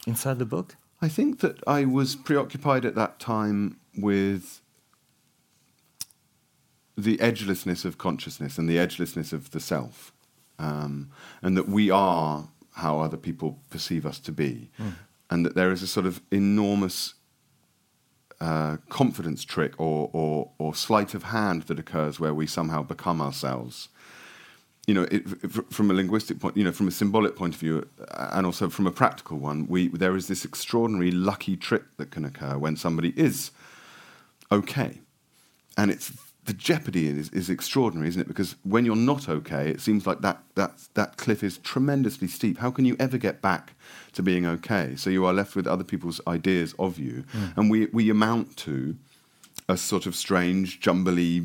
[0.07, 0.76] inside the book?
[1.02, 4.61] I think that I was preoccupied at that time with
[6.96, 10.12] the edgelessness of consciousness and the edgelessness of the self,
[10.59, 11.11] um,
[11.42, 14.70] and that we are how other people perceive us to be,
[15.31, 17.14] and that there is a sort of enormous
[18.88, 23.88] confidence trick or, or, or sleight of hand that occurs where we somehow become ourselves.
[24.87, 25.28] You know, it,
[25.72, 28.68] from a linguistic point, you know, from a symbolic point of view, uh, and also
[28.68, 32.76] from a practical one, we there is this extraordinary lucky trick that can occur when
[32.76, 33.52] somebody is
[34.50, 35.00] okay,
[35.76, 36.11] and it's
[36.44, 38.28] the jeopardy is, is extraordinary, isn't it?
[38.28, 42.59] Because when you're not okay, it seems like that that that cliff is tremendously steep.
[42.59, 43.74] How can you ever get back
[44.14, 44.96] to being okay?
[44.96, 47.46] So you are left with other people's ideas of you, hmm.
[47.57, 48.96] and we we amount to
[49.68, 51.42] a sort of strange, jumbly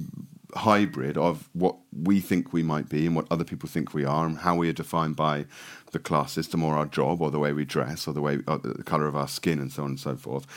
[0.56, 4.26] hybrid of what we think we might be and what other people think we are,
[4.26, 5.46] and how we are defined by
[5.92, 8.58] the class system or our job or the way we dress or the way or
[8.58, 10.48] the color of our skin and so on and so forth.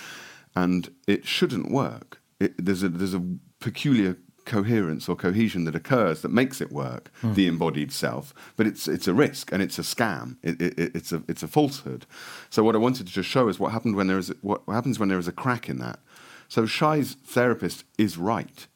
[0.56, 2.22] And it shouldn't work.
[2.40, 3.22] It, there's a there's a
[3.60, 7.34] peculiar coherence or cohesion that occurs that makes it work, hmm.
[7.34, 8.34] the embodied self.
[8.56, 10.36] But it's it's a risk and it's a scam.
[10.42, 12.06] It, it, it- it's a it's a falsehood.
[12.50, 14.98] So what I wanted to just show is what happened when there is what happens
[14.98, 15.98] when there is a crack in that.
[16.48, 18.66] So Shy's therapist is right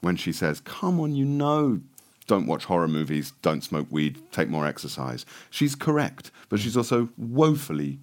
[0.00, 1.80] when she says, "Come on, you know."
[2.26, 5.26] Don't watch horror movies, don't smoke weed, take more exercise.
[5.50, 7.98] She's correct, but she's also woefully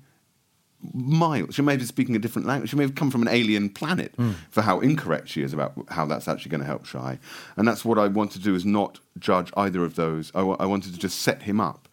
[0.94, 1.56] miles.
[1.56, 2.70] She may be speaking a different language.
[2.70, 4.16] She may have come from an alien planet
[4.50, 7.20] for how incorrect she is about how that's actually going to help Shy.
[7.56, 10.32] And that's what I want to do is not judge either of those.
[10.36, 11.88] I wanted to just set him up.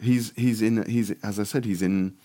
[0.00, 2.16] He's he's in he's as I said he's in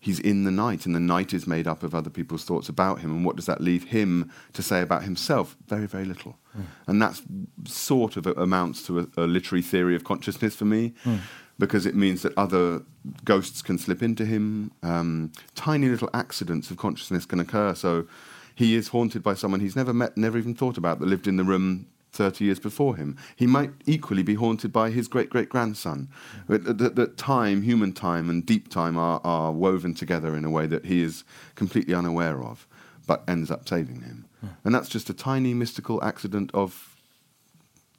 [0.00, 3.00] he's in the night, and the night is made up of other people's thoughts about
[3.00, 3.10] him.
[3.10, 5.56] And what does that leave him to say about himself?
[5.66, 6.36] Very, very little.
[6.56, 6.64] Mm.
[6.86, 7.20] And that
[7.66, 10.94] sort of amounts to a, a, literary theory of consciousness for me.
[11.04, 11.20] Mm.
[11.58, 12.82] Because it means that other
[13.24, 17.74] ghosts can slip into him, um, tiny little accidents of consciousness can occur.
[17.74, 18.06] So
[18.54, 21.36] he is haunted by someone he's never met, never even thought about, that lived in
[21.36, 23.16] the room 30 years before him.
[23.36, 26.08] He might equally be haunted by his great great grandson.
[26.48, 30.66] That, that, time, human time, and deep time are, are woven together in a way
[30.66, 32.66] that he is completely unaware of,
[33.06, 34.26] but ends up saving him.
[34.40, 34.46] Hmm.
[34.64, 36.96] And that's just a tiny mystical accident of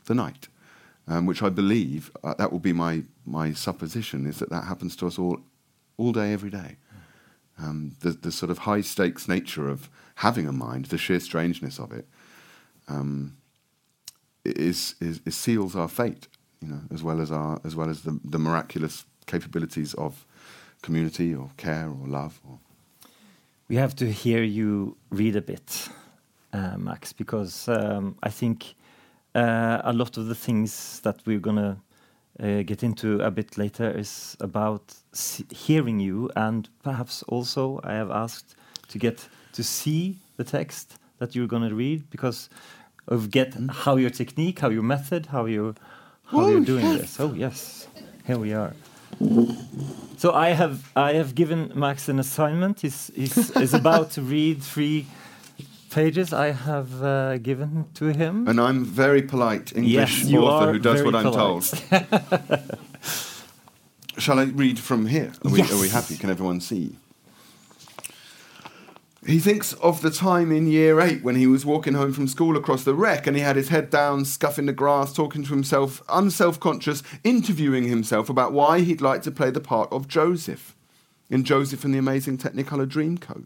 [0.06, 0.48] the night,
[1.10, 4.96] um, which I believe, uh, that will be my, my supposition, is that that happens
[4.98, 5.40] to us all,
[5.98, 6.78] all day, every day.
[7.58, 11.80] Um, the, the sort of high stakes nature of having a mind, the sheer strangeness
[11.80, 12.08] of it.
[12.88, 13.36] Um,
[14.46, 16.28] is, is, is seals our fate,
[16.62, 20.26] you know, as well as our as well as the, the miraculous capabilities of
[20.82, 22.40] community or care or love.
[22.48, 22.60] Or
[23.68, 25.90] we have to hear you read a bit,
[26.54, 28.76] uh, Max, because um, I think
[29.36, 31.78] a lot of the things that we're gonna
[32.40, 34.96] uh, get into a bit later is about
[35.50, 38.56] hearing you, and perhaps also I have asked
[38.90, 42.50] to get to see the text that you're gonna read because
[43.08, 45.76] of get how your technique, how your method, how you
[46.26, 47.02] how oh, you're doing yes.
[47.02, 47.20] this.
[47.20, 47.88] Oh yes,
[48.26, 48.74] here we are.
[50.18, 52.82] So I have I have given Max an assignment.
[52.82, 55.08] He's he's is about to read three
[55.90, 58.48] pages I have uh, given to him.
[58.48, 61.64] And I'm very polite English yes, author who does what I'm told.
[64.18, 65.32] Shall I read from here?
[65.46, 65.72] Are, yes.
[65.72, 66.16] we, are we happy?
[66.18, 66.96] Can everyone see?
[69.26, 72.56] He thinks of the time in year eight when he was walking home from school
[72.58, 76.02] across the rec and he had his head down, scuffing the grass, talking to himself,
[76.10, 80.76] unself conscious, interviewing himself about why he'd like to play the part of Joseph
[81.30, 83.46] in Joseph and the Amazing Technicolor Dreamcoat.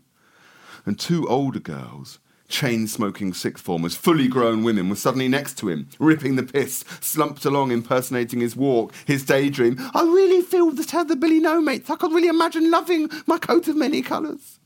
[0.85, 5.69] And two older girls, chain smoking sixth formers, fully grown women, were suddenly next to
[5.69, 9.77] him, ripping the piss, slumped along, impersonating his walk, his daydream.
[9.93, 11.89] I really feel the tether Billy no mates.
[11.89, 14.59] I could really imagine loving my coat of many colours.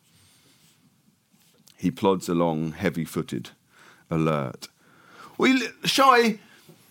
[1.78, 3.52] He plods along, heavy footed,
[4.10, 4.68] alert.
[5.38, 6.40] Well, Shy,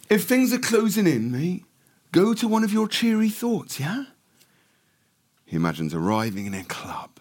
[0.09, 1.65] if things are closing in, mate,
[2.13, 4.05] go to one of your cheery thoughts, yeah?
[5.45, 7.21] He imagines arriving in a club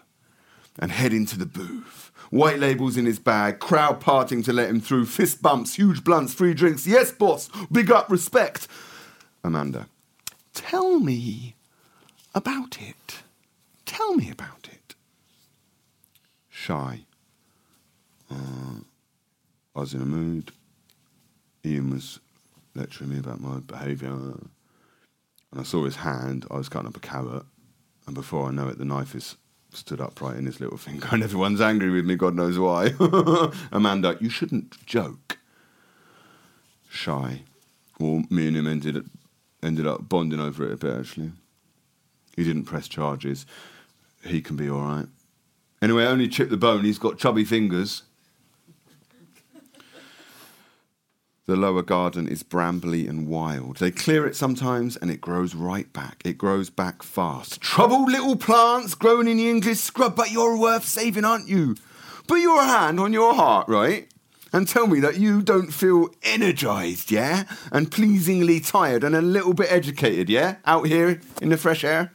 [0.78, 2.05] and heading to the booth.
[2.36, 6.34] White labels in his bag, crowd parting to let him through, fist bumps, huge blunts,
[6.34, 6.86] free drinks.
[6.86, 8.68] Yes, boss, big up, respect.
[9.42, 9.88] Amanda,
[10.52, 11.54] tell me
[12.34, 13.22] about it.
[13.86, 14.94] Tell me about it.
[16.50, 17.06] Shy.
[18.30, 18.80] Uh,
[19.74, 20.52] I was in a mood.
[21.64, 22.20] Ian was
[22.74, 24.10] lecturing me about my behaviour.
[24.10, 24.50] And
[25.56, 26.44] I saw his hand.
[26.50, 27.46] I was cutting up a carrot.
[28.06, 29.36] And before I know it, the knife is
[29.76, 31.08] stood upright in his little finger.
[31.10, 32.94] And everyone's angry with me, God knows why.
[33.72, 35.38] Amanda, you shouldn't joke.
[36.88, 37.42] Shy.
[37.98, 39.04] Well, me and him ended up,
[39.62, 41.32] ended up bonding over it a bit, actually.
[42.36, 43.46] He didn't press charges.
[44.24, 45.06] He can be all right.
[45.80, 46.84] Anyway, only chipped the bone.
[46.84, 48.02] He's got chubby fingers.
[51.46, 53.76] The lower garden is brambly and wild.
[53.76, 56.20] They clear it sometimes and it grows right back.
[56.24, 57.60] It grows back fast.
[57.60, 61.76] Troubled little plants growing in the English scrub, but you're worth saving, aren't you?
[62.26, 64.08] Put your hand on your heart, right?
[64.52, 67.44] And tell me that you don't feel energized, yeah?
[67.70, 70.56] And pleasingly tired and a little bit educated, yeah?
[70.64, 72.12] Out here in the fresh air?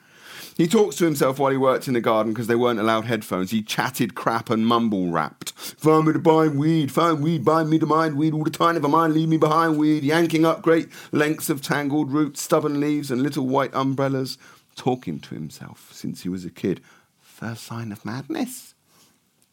[0.62, 3.50] He talks to himself while he worked in the garden because they weren't allowed headphones.
[3.50, 5.54] He chatted crap and mumble rapped.
[5.54, 8.76] Find me to buy weed, find weed, buy me to mind weed all the time.
[8.76, 10.04] Never mind, leave me behind weed.
[10.04, 14.38] Yanking up great lengths of tangled roots, stubborn leaves, and little white umbrellas.
[14.76, 16.80] Talking to himself since he was a kid.
[17.20, 18.76] First sign of madness,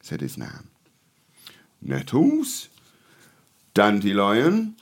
[0.03, 0.68] said his nan.
[1.81, 2.68] Nettles,
[3.73, 4.77] dandelion,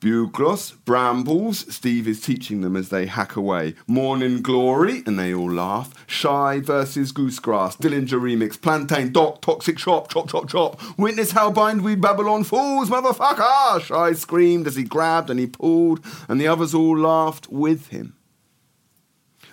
[0.00, 3.74] Bugloss, brambles, Steve is teaching them as they hack away.
[3.86, 5.92] Morning glory, and they all laugh.
[6.06, 10.80] Shy versus goosegrass, Dillinja remix, plantain, dock, toxic shop, chop, chop, chop.
[10.98, 13.82] Witness how bind we Babylon fools, motherfucker!
[13.82, 18.16] Shy screamed as he grabbed and he pulled, and the others all laughed with him.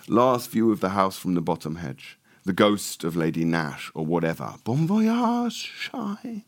[0.07, 2.17] Last view of the house from the bottom hedge.
[2.45, 4.53] The ghost of Lady Nash, or whatever.
[4.63, 6.45] Bon voyage, Shy.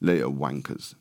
[0.00, 0.94] Later, wankers.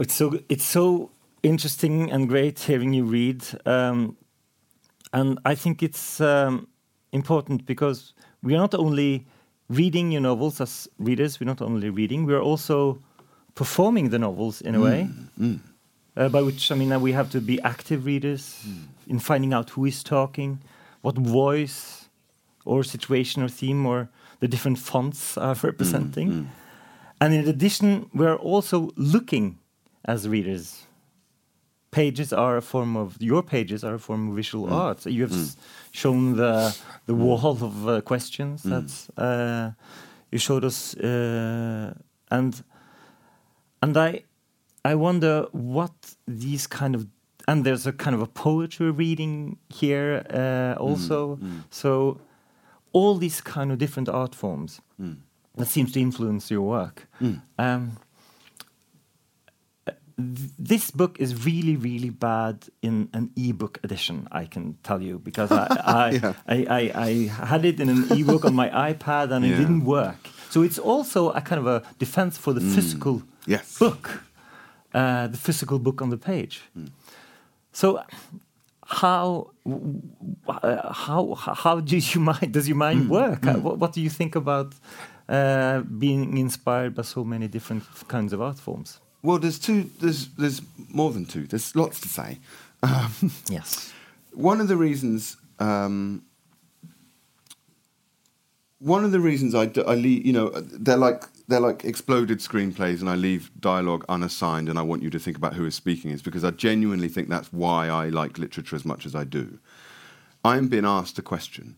[0.00, 1.10] It's so it's so
[1.42, 4.16] interesting and great hearing you read, um,
[5.12, 6.68] and I think it's um,
[7.12, 9.26] important because we are not only
[9.68, 11.40] reading your novels as readers.
[11.40, 13.00] We're not only reading; we are also
[13.54, 15.08] performing the novels in a way.
[16.16, 18.64] Uh, by which I mean that we have to be active readers
[19.06, 20.58] in finding out who is talking,
[21.02, 22.08] what voice
[22.64, 24.08] or situation or theme or
[24.40, 26.48] the different fonts are representing.
[27.20, 29.58] And in addition, we're also looking
[30.04, 30.84] as readers.
[31.90, 35.00] Pages are a form of your pages are a form of visual art.
[35.00, 35.56] So you have s-
[35.90, 38.62] shown the the wall of uh, questions.
[38.62, 39.70] that uh,
[40.30, 41.94] you showed us, uh,
[42.30, 42.62] and
[43.82, 44.22] and I
[44.84, 45.92] I wonder what
[46.26, 47.06] these kind of
[47.48, 51.38] and there's a kind of a poetry reading here uh, also.
[51.70, 52.20] So
[52.92, 54.80] all these kind of different art forms
[55.56, 57.06] that seems to influence your work.
[57.58, 57.92] Um,
[59.86, 64.26] th- this book is really, really bad in an ebook edition.
[64.32, 65.66] I can tell you because I
[66.06, 66.32] I, Yeah.
[66.46, 67.10] I, I, I
[67.46, 70.28] had it in an ebook on my iPad and it didn't work.
[70.50, 73.24] So it's also a kind of a defense for the physical Mm.
[73.46, 73.78] Yes.
[73.78, 74.22] book,
[74.92, 76.60] uh, the physical book on the page.
[77.78, 77.80] Mm.
[77.80, 78.02] So
[78.86, 79.50] how
[81.02, 83.08] how how do you mind does your mind Mm.
[83.10, 83.46] work?
[83.46, 84.74] Uh, what, what do you think about
[85.28, 89.00] uh, being inspired by so many different kinds of art forms?
[89.22, 89.90] Well, there's two.
[90.00, 91.46] There's there's more than two.
[91.46, 92.38] There's lots to say.
[92.82, 93.12] Um,
[93.50, 93.92] Yes.
[94.32, 95.36] one of the reasons.
[95.60, 96.22] Um,
[98.80, 100.50] one of the reasons I, I leave, you know,
[100.84, 105.10] they're like they're like exploded screenplays, and I leave dialogue unassigned, and I want you
[105.10, 108.38] to think about who is speaking, is because I genuinely think that's why I like
[108.38, 109.58] literature as much as I do.
[110.44, 111.76] I'm being asked a question.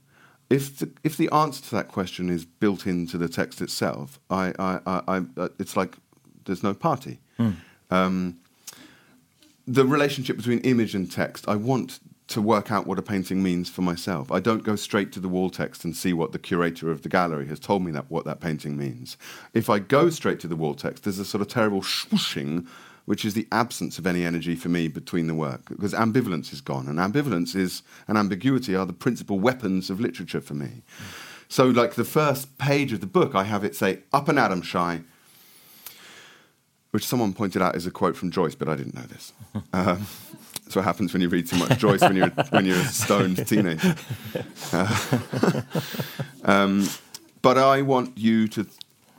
[0.50, 4.52] If the, if the answer to that question is built into the text itself, I,
[4.58, 5.96] I, I, I it's like
[6.44, 7.20] there's no party.
[7.90, 8.40] Um,
[9.66, 13.68] the relationship between image and text, I want to work out what a painting means
[13.68, 14.30] for myself.
[14.30, 17.08] I don't go straight to the wall text and see what the curator of the
[17.08, 19.16] gallery has told me that what that painting means.
[19.52, 22.68] If I go straight to the wall text, there's a sort of terrible swooshing,
[23.04, 26.60] which is the absence of any energy for me between the work, because ambivalence is
[26.60, 30.82] gone, and ambivalence is and ambiguity are the principal weapons of literature for me.
[31.48, 34.62] So, like the first page of the book, I have it say "Up and Adam
[34.62, 35.02] shy,"
[36.90, 39.32] which someone pointed out is a quote from Joyce, but I didn't know this.
[39.72, 40.06] Um,
[40.64, 43.46] that's what happens when you read too much Joyce when you're when you're a stoned
[43.46, 43.96] teenager.
[44.72, 45.62] Uh,
[46.44, 46.88] um,
[47.42, 48.66] but I want you to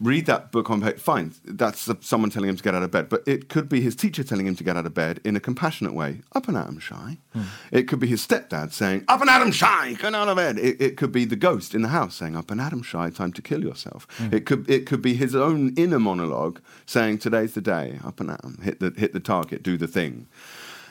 [0.01, 0.97] read that book on page.
[0.97, 3.95] Fine, that's someone telling him to get out of bed, but it could be his
[3.95, 6.21] teacher telling him to get out of bed in a compassionate way.
[6.33, 7.17] Up and Adam shy.
[7.33, 7.43] Hmm.
[7.71, 10.81] It could be his stepdad saying, "Up and Adam shy, get out of bed." It,
[10.81, 13.41] it could be the ghost in the house saying, "Up and Adam shy, time to
[13.41, 14.33] kill yourself." Hmm.
[14.33, 17.99] It could it could be his own inner monologue saying, "Today's the day.
[18.03, 20.27] Up and Adam, hit the hit the target, do the thing."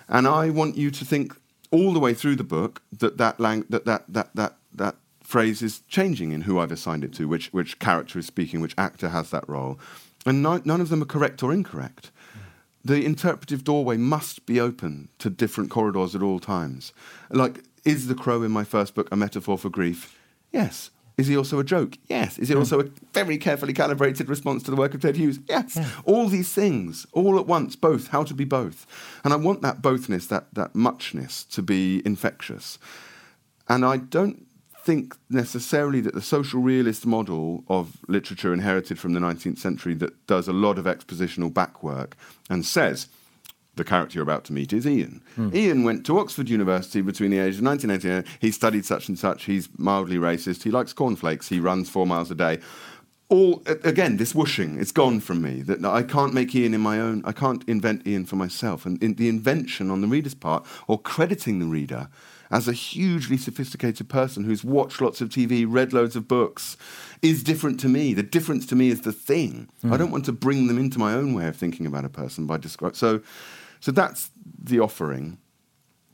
[0.09, 1.37] And I want you to think
[1.71, 4.97] all the way through the book that that lang- that, that that that that
[5.31, 8.75] phrase is changing in who I've assigned it to, which which character is speaking, which
[8.77, 9.79] actor has that role,
[10.27, 12.11] and no, none of them are correct or incorrect.
[12.85, 16.93] The interpretive doorway must be open to different corridors at all times.
[17.31, 20.19] Like, is the crow in my first book a metaphor for grief?
[20.51, 20.91] Yes.
[21.19, 21.99] Is he also a joke?
[22.09, 22.39] Yes.
[22.39, 25.39] Is it also a very carefully calibrated response to the work of Ted Hughes?
[25.47, 25.79] Yes.
[26.07, 28.87] All these things, all at once, both, how to be both.
[29.23, 32.79] And I want that bothness, that, that muchness to be infectious.
[33.69, 34.47] And I don't
[34.83, 40.27] think necessarily that the social realist model of literature inherited from the 19th century that
[40.27, 42.17] does a lot of expositional backwork
[42.49, 43.09] and says,
[43.77, 45.23] the character you're about to meet is Ian.
[45.37, 45.55] Hmm.
[45.55, 48.39] Ian went to Oxford University between the ages of 1989.
[48.41, 49.45] He studied such and such.
[49.45, 50.65] He's mildly racist.
[50.65, 51.49] He likes cornflakes.
[51.49, 52.59] He runs four miles a day.
[53.29, 55.63] All again, this whooshing, it's gone from me.
[55.63, 57.23] That I can't make Ian in my own.
[57.25, 58.85] I can't invent Ian for myself.
[58.85, 62.09] And in the invention on the reader's part, or crediting the reader
[62.51, 66.77] as a hugely sophisticated person who's watched lots of TV, read loads of books,
[67.23, 68.13] is different to me.
[68.13, 69.69] The difference to me is the thing.
[69.85, 72.47] I don't want to bring them into my own way of thinking about a person
[72.47, 72.97] by describing.
[72.97, 73.21] So,
[73.79, 74.31] so that's
[74.63, 75.39] the offering.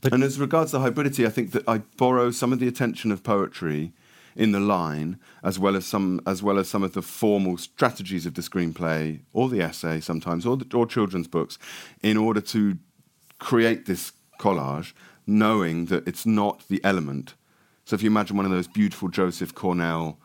[0.02, 3.22] and as regards the hybridity, I think that I borrow some of the attention of
[3.22, 3.92] poetry
[4.36, 8.26] in the line, as well as some, as well as some of the formal strategies
[8.26, 11.58] of the screenplay or the essay, sometimes, or, the, or children's books,
[12.02, 12.76] in order to
[13.38, 14.92] create this collage,
[15.26, 17.34] knowing that it's not the element.
[17.84, 20.18] So if you imagine one of those beautiful Joseph Cornell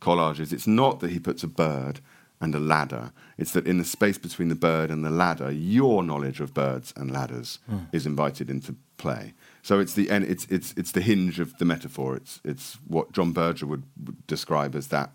[0.00, 2.00] collages, it's not that he puts a bird
[2.40, 3.10] and a ladder.
[3.36, 6.92] It's that in the space between the bird and the ladder, your knowledge of birds
[6.96, 7.58] and ladders
[7.92, 9.34] is invited into play.
[9.62, 12.14] So it's the and it's it's it's the hinge of the metaphor.
[12.16, 15.10] It's it's what John Berger would, would describe as that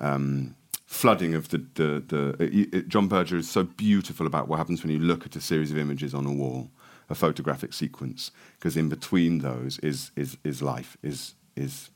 [0.00, 0.54] um,
[0.86, 4.82] flooding of the the, the it, it- John Berger is so beautiful about what happens
[4.82, 6.70] when you look at a series of images on a wall,
[7.08, 11.90] a photographic sequence, because in between those is is is life, is is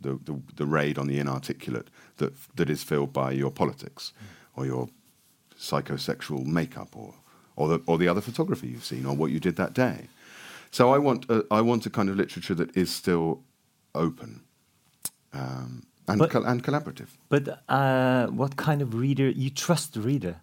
[0.00, 4.12] the, the the raid on the inarticulate that that is filled by your politics
[4.56, 4.88] or your
[5.58, 7.14] psychosexual makeup or
[7.56, 10.08] or the, or the other photography you've seen or what you did that day.
[10.70, 13.42] So I want a, I want a kind of literature that is still
[13.94, 14.40] open
[15.34, 17.08] um, and But- col- and collaborative.
[17.28, 20.36] But uh, what kind of reader you trust the reader?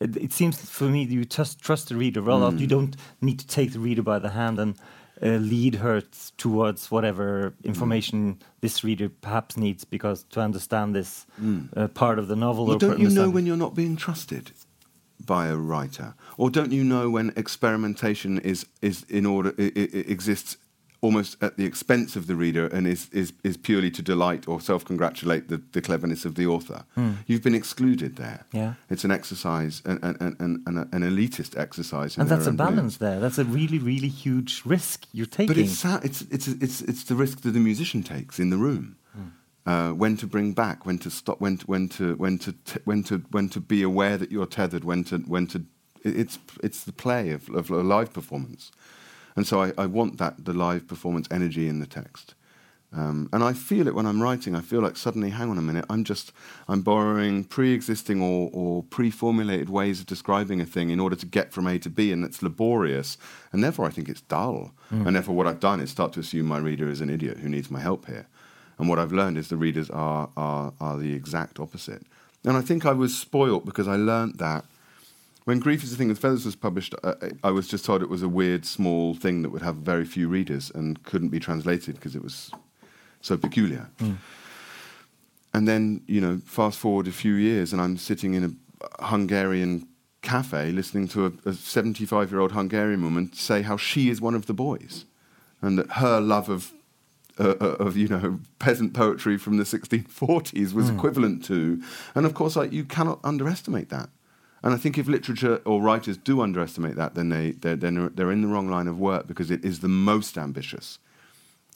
[0.00, 2.50] It, it seems for me you trust trust the reader well.
[2.50, 2.58] Hmm.
[2.58, 4.74] You don't need to take the reader by the hand and
[5.22, 11.24] uh, lead her t- towards whatever information this reader perhaps needs because to understand this
[11.76, 12.66] uh, part of the novel.
[12.66, 14.52] Well, or don't you know when you're not being trusted
[15.24, 19.80] by a writer, or don't you know when experimentation is is in order i i
[19.80, 20.58] i- exists
[21.00, 24.60] almost at the expense of the reader and is is, is purely to delight or
[24.60, 26.84] self-congratulate the, the cleverness of the author?
[27.26, 28.44] You've been excluded there.
[28.50, 28.56] Hmm.
[28.56, 28.74] Yeah.
[28.90, 32.64] it's an exercise, an an, an, an, an elitist exercise, and that's a own way.
[32.64, 33.20] balance there.
[33.20, 35.48] That's a really really huge risk you're taking.
[35.48, 38.96] But it's, it's it's it's it's the risk that the musician takes in the room.
[39.66, 42.78] Uh, when to bring back, when to stop, when to, when to when to t-
[42.84, 45.64] when to when to be aware that you're tethered, when to when to
[46.04, 48.70] it's it's the play of, of a live performance,
[49.36, 52.34] and so I, I want that the live performance energy in the text,
[52.92, 54.54] um, and I feel it when I'm writing.
[54.54, 56.32] I feel like suddenly, hang on a minute, I'm just
[56.68, 61.52] I'm borrowing pre-existing or, or pre-formulated ways of describing a thing in order to get
[61.52, 63.18] from A to B, and it's laborious,
[63.52, 64.72] and therefore I think it's dull,
[65.06, 67.48] and therefore what I've done is start to assume my reader is an idiot who
[67.48, 68.26] needs my help here,
[68.78, 72.02] and what I've learned is the readers are are are the exact opposite,
[72.44, 74.64] and I think I was spoilt because I learned that.
[75.46, 78.08] When Grief is a Thing with Feathers was published, uh, I was just told it
[78.08, 81.94] was a weird, small thing that would have very few readers and couldn't be translated
[81.94, 82.50] because it was
[83.20, 83.88] so peculiar.
[85.54, 89.86] And then, you know, fast forward a few years, and I'm sitting in a Hungarian
[90.20, 94.46] cafe listening to a 75 year old Hungarian woman say how she is one of
[94.46, 95.04] the boys,
[95.62, 96.72] and that her love of
[97.38, 101.80] uh, uh, of you know peasant poetry from the 1640s was equivalent to,
[102.16, 104.08] and of course, like, you cannot underestimate that.
[104.66, 108.32] And I think if literature or writers do underestimate that, then they they're, they're, they're
[108.32, 110.98] in the wrong line of work because it is the most ambitious.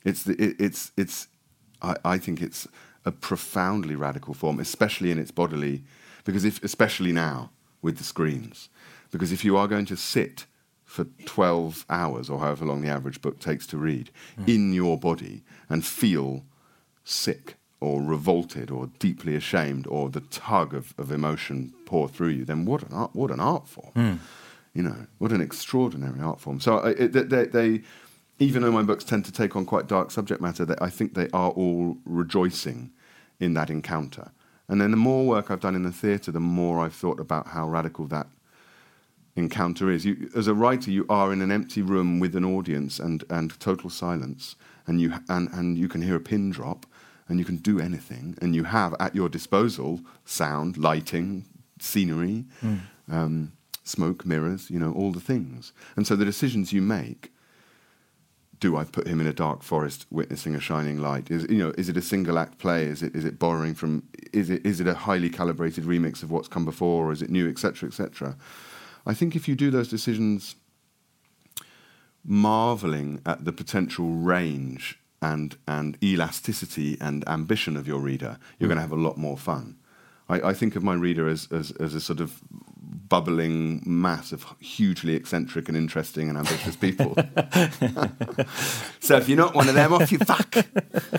[0.05, 1.29] It's the, it, it's it's
[1.81, 2.67] I, I think it's
[3.05, 5.85] a profoundly radical form, especially in its bodily,
[6.25, 8.69] because if especially now with the screens,
[9.13, 10.47] because if you are going to sit
[10.85, 14.47] for twelve hours or however long the average book takes to read hmm.
[14.49, 16.43] in your body and feel
[17.05, 22.45] sick or revolted or deeply ashamed or the tug of, of emotion pour through you,
[22.45, 23.91] then what an art, what an art form.
[23.95, 24.15] Hmm.
[24.75, 26.61] You know, what an extraordinary art form.
[26.61, 27.83] So I- it, they, they,
[28.39, 31.15] even though my books tend to take on quite dark subject matter, they, I think
[31.15, 32.91] they are all rejoicing
[33.41, 34.31] in that encounter.
[34.69, 37.49] And then the more work I've done in the theatre, the more I've thought about
[37.49, 38.29] how radical that
[39.35, 40.05] encounter is.
[40.05, 43.59] You, as a writer, you are in an empty room with an audience and, and
[43.59, 44.55] total silence,
[44.87, 46.87] and you, and, and you can hear a pin drop,
[47.31, 51.47] and you can do anything, and you have at your disposal sound, lighting,
[51.79, 52.45] scenery,
[53.11, 53.53] um,
[53.85, 55.73] smoke, mirrors, you know, all the things.
[55.97, 57.33] And so the decisions you make
[58.59, 61.31] do I put him in a dark forest witnessing a shining light?
[61.31, 62.85] Is you know, is it a single act play?
[62.85, 64.03] Is it is it borrowing from?
[64.35, 67.31] Is it is it a highly calibrated remix of what's come before, or is it
[67.31, 68.37] new, etc., etc.
[69.07, 70.57] I think if you do those decisions,
[72.23, 78.75] marveling at the potential range and and elasticity and ambition of your reader, you're hmm.
[78.75, 79.77] going to have a lot more fun.
[80.29, 82.41] I, I think of my reader as, as as a sort of
[83.11, 87.15] bubbling mass of hugely eccentric and interesting and ambitious people.
[89.01, 90.51] so if you're not one of them, off you fuck.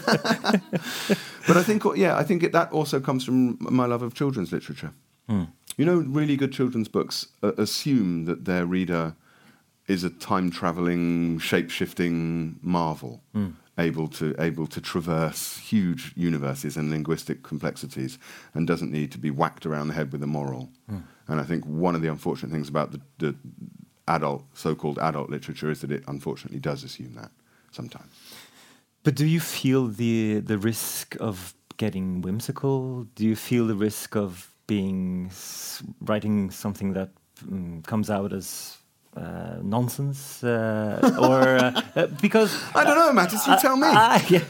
[1.47, 4.51] but I think, yeah, I think it, that also comes from my love of children's
[4.51, 4.93] literature.
[5.27, 5.43] Hmm.
[5.77, 9.15] You know, really good children's books uh, assume that their reader
[9.87, 13.21] is a time traveling, shape shifting marvel.
[13.33, 13.49] Hmm.
[13.87, 18.17] Able to able to traverse huge universes and linguistic complexities,
[18.53, 20.69] and doesn't need to be whacked around the head with a moral.
[21.27, 23.35] And I think one of the unfortunate things about the, the
[24.07, 27.31] adult, so-called adult literature, is that it unfortunately does assume that
[27.71, 28.11] sometimes.
[29.03, 33.07] But do you feel the the risk of getting whimsical?
[33.15, 35.31] Do you feel the risk of being
[36.01, 37.09] writing something that
[37.43, 38.77] mm, comes out as
[39.17, 43.45] uh, nonsense, uh, or uh, uh, because I don't know, Mattis.
[43.47, 43.87] You tell me.
[43.87, 44.43] I- yeah.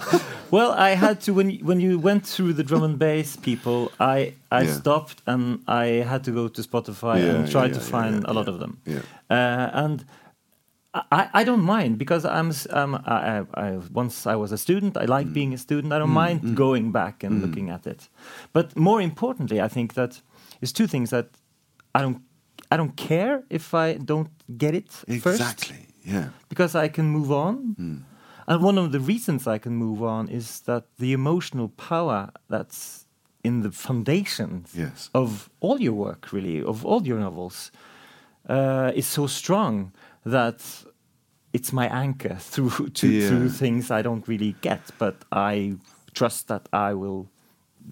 [0.51, 3.91] Well, I had to when you, when you went through the drum and bass people.
[3.99, 4.73] I I Yeah.
[4.73, 8.47] stopped and I had to go to Spotify Yeah, and try to find a lot
[8.49, 8.77] of them.
[8.85, 8.99] yeah.
[9.29, 10.05] Uh, and
[10.93, 13.15] I, I don't mind because I'm, um, I,
[13.55, 14.97] I, I once I was a student.
[14.97, 15.09] I Mm.
[15.09, 15.93] like being a student.
[15.93, 18.09] I don't mind going back and looking at it.
[18.53, 20.21] But more importantly, I think that
[20.59, 21.27] there's two things that
[21.95, 22.21] I don't
[22.73, 25.87] I don't care if I don't get it first Exactly.
[26.03, 26.29] Yeah.
[26.49, 27.55] because I can move on.
[27.77, 27.97] Hmm.
[28.47, 33.05] And one of the reasons I can move on is that the emotional power that's
[33.43, 35.09] in the foundations Yes.
[35.13, 37.71] of all your work, really, of all your novels,
[38.49, 39.91] uh, is so strong
[40.25, 40.61] that
[41.53, 43.27] it's my anchor through to, Yeah.
[43.27, 45.75] through things I don't really get, but I
[46.13, 47.27] trust that I will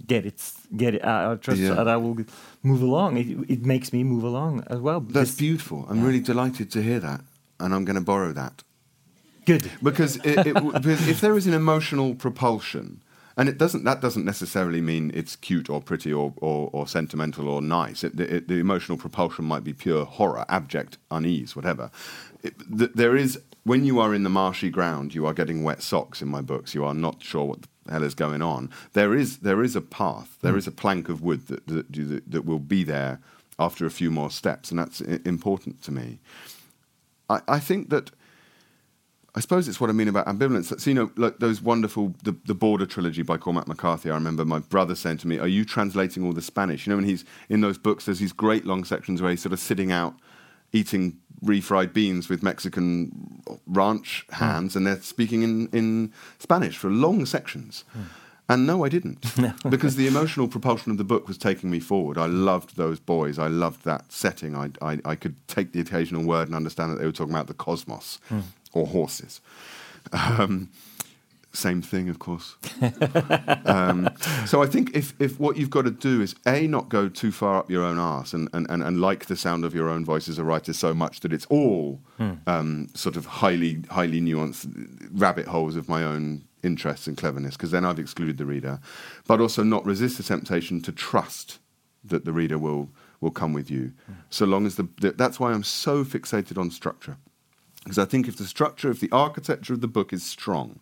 [0.07, 0.41] get it.
[0.75, 1.03] Get it.
[1.05, 1.73] I I trust Yeah.
[1.75, 2.17] that I will
[2.63, 3.17] move along.
[3.17, 5.01] It, it makes me move along as well.
[5.01, 5.85] That's beautiful.
[5.89, 7.21] I'm really delighted to hear that,
[7.59, 8.63] and I'm going to borrow that.
[9.45, 9.69] good.
[9.83, 13.01] because it, it, because if there is an emotional propulsion,
[13.37, 17.47] and it doesn't that doesn't necessarily mean it's cute or pretty or, or, or sentimental
[17.47, 18.03] or nice.
[18.03, 21.89] It, the, it, the emotional propulsion might be pure horror, abject unease, whatever.
[22.43, 25.81] It, th- there is when you are in the marshy ground, you are getting wet
[25.81, 26.75] socks in my books.
[26.75, 28.69] You are not sure what the hell is going on.
[28.93, 30.37] There is there is a path.
[30.41, 33.19] There is a plank of wood that that, that will be there
[33.57, 36.19] after a few more steps, and that's important to me.
[37.29, 38.11] I, I think that
[39.35, 40.77] I suppose it's what I mean about ambivalence.
[40.79, 44.09] So, you know, like those wonderful, the, the Border trilogy by Cormac McCarthy.
[44.09, 46.87] I remember my brother saying to me, Are you translating all the Spanish?
[46.87, 49.53] You know, when he's in those books, there's these great long sections where he's sort
[49.53, 50.15] of sitting out
[50.71, 54.35] eating refried beans with Mexican ranch hmm.
[54.35, 57.83] hands and they're speaking in, in Spanish for long sections.
[57.93, 58.01] Hmm.
[58.51, 59.23] And no, I didn't.
[59.69, 62.17] because the emotional propulsion of the book was taking me forward.
[62.17, 63.37] I loved those boys.
[63.37, 64.55] I loved that setting.
[64.55, 67.45] I, I, I could take the occasional word and understand that they were talking about
[67.45, 68.39] the cosmos hmm.
[68.73, 69.39] or horses.
[70.11, 70.69] Um,
[71.51, 72.55] same thing, of course.
[73.65, 74.09] um,
[74.45, 77.31] so I think if, if what you've got to do is A, not go too
[77.31, 80.05] far up your own arse and, and, and, and like the sound of your own
[80.05, 82.01] voice as a writer so much that it's all
[82.45, 84.69] um, sort of highly, highly nuanced
[85.11, 88.79] rabbit holes of my own interests and cleverness, because then I've excluded the reader.
[89.27, 91.59] But also not resist the temptation to trust
[92.03, 92.89] that the reader will,
[93.21, 93.93] will come with you.
[94.29, 97.17] So long as the, the, that's why I'm so fixated on structure.
[97.83, 100.81] Because I think if the structure, if the architecture of the book is strong,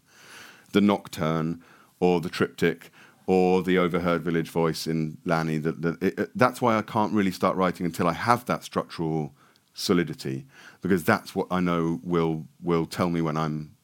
[0.74, 1.61] the nocturne
[1.99, 2.91] or the triptych
[3.26, 5.57] or the overheard village voice in Lanny.
[5.57, 8.63] That, that it, it- that's why I can't really start writing until I have that
[8.63, 9.34] structural
[9.74, 10.45] solidity,
[10.82, 13.76] because that's what I know will will tell me when I'm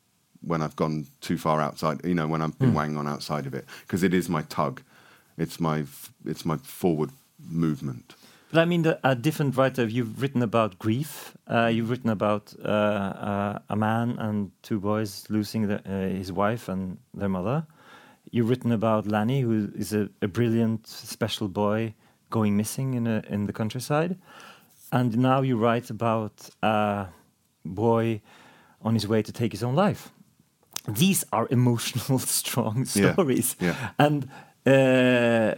[0.41, 2.03] when I've gone too far outside.
[2.03, 2.75] You know, when I've been hmm.
[2.75, 4.81] wanging on outside of it, because it is my tug,
[5.37, 5.85] it's my
[6.25, 8.15] it's my forward movement.
[8.53, 9.83] But I mean, the, a different writer.
[9.87, 11.35] You've written about grief.
[11.49, 16.31] Uh, you've written about uh, uh, a man and two boys losing the, uh, his
[16.31, 17.65] wife and their mother.
[18.29, 21.95] You've written about Lanny, who is a, a brilliant, special boy
[22.29, 24.19] going missing in a, in the countryside.
[24.91, 27.07] And now you write about a
[27.65, 28.21] boy
[28.83, 30.11] on his way to take his own life.
[30.87, 33.55] These are emotional, strong Yeah, stories.
[33.59, 33.75] yeah.
[33.97, 34.29] And
[34.67, 35.55] uh,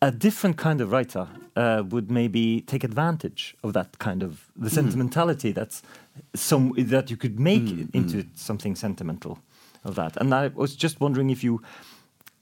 [0.00, 1.26] a different kind of writer
[1.60, 4.30] uh, would maybe take advantage of that kind of
[4.62, 4.74] the Hmm.
[4.74, 5.82] sentimentality that's
[6.34, 9.32] some that you could make Hmm, into something sentimental
[9.84, 10.16] of that.
[10.20, 11.60] And I was just wondering if you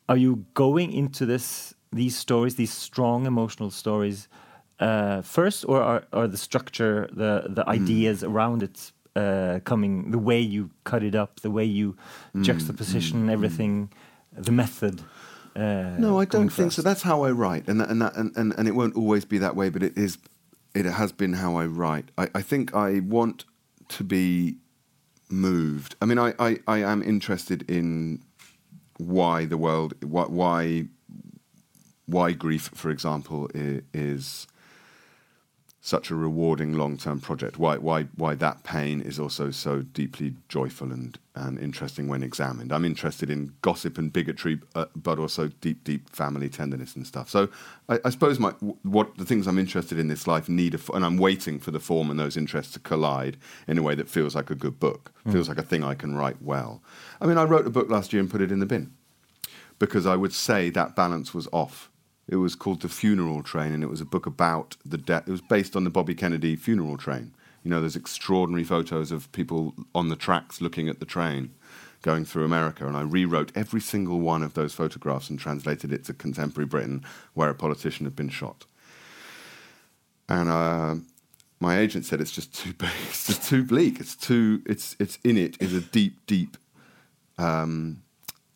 [0.08, 4.28] are you going into this these stories, these strong emotional stories,
[4.80, 7.74] uh, first, or are, are the structure, the the Hmm.
[7.74, 11.96] ideas around it uh, coming, the way you cut it up, the way you
[12.46, 13.88] juxtaposition everything,
[14.44, 15.00] the method?
[15.58, 16.82] Uh, No, I don't think so.
[16.82, 19.38] That's how I write, and that, and, that, and, and and it won't always be
[19.38, 20.18] that way, but it is.
[20.74, 22.10] It has been how I write.
[22.16, 23.44] I, I think I want
[23.88, 24.56] to be
[25.30, 25.96] moved.
[26.00, 28.22] I mean, I, I, I am interested in
[28.98, 30.86] why the world, why why,
[32.06, 34.46] why grief, for example, is, is
[35.80, 37.58] such a rewarding long-term project.
[37.58, 42.72] Why why why that pain is also so deeply joyful and and interesting when examined.
[42.72, 47.30] I'm interested in gossip and bigotry, uh, but also deep deep family tenderness and stuff.
[47.30, 47.48] So
[47.88, 48.50] I, I suppose my
[48.82, 51.80] what the things I'm interested in this life need a, and I'm waiting for the
[51.80, 53.36] form and those interests to collide
[53.68, 56.16] in a way that feels like a good book, feels like a thing I can
[56.16, 56.82] write well.
[57.20, 58.92] I mean, I wrote a book last year and put it in the bin
[59.78, 61.87] because I would say that balance was off.
[62.28, 65.26] It was called The Funeral Train, and it was a book about the death.
[65.26, 67.32] It was based on the Bobby Kennedy funeral train.
[67.64, 71.54] You know, there's extraordinary photos of people on the tracks looking at the train
[72.02, 76.04] going through America, and I rewrote every single one of those photographs and translated it
[76.04, 78.66] to contemporary Britain, where a politician had been shot.
[80.28, 80.96] And uh,
[81.60, 82.74] my agent said it's just too.
[83.08, 84.00] It's just too bleak.
[84.00, 84.62] It's too.
[84.66, 86.58] It's it's in it is a deep, deep
[87.38, 88.02] um,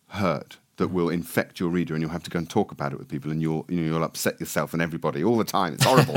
[0.08, 2.98] hurt that will infect your reader, and you'll have to go and talk about it
[2.98, 5.74] with people, and you'll you know, you'll upset yourself and everybody all the time.
[5.74, 6.16] It's horrible.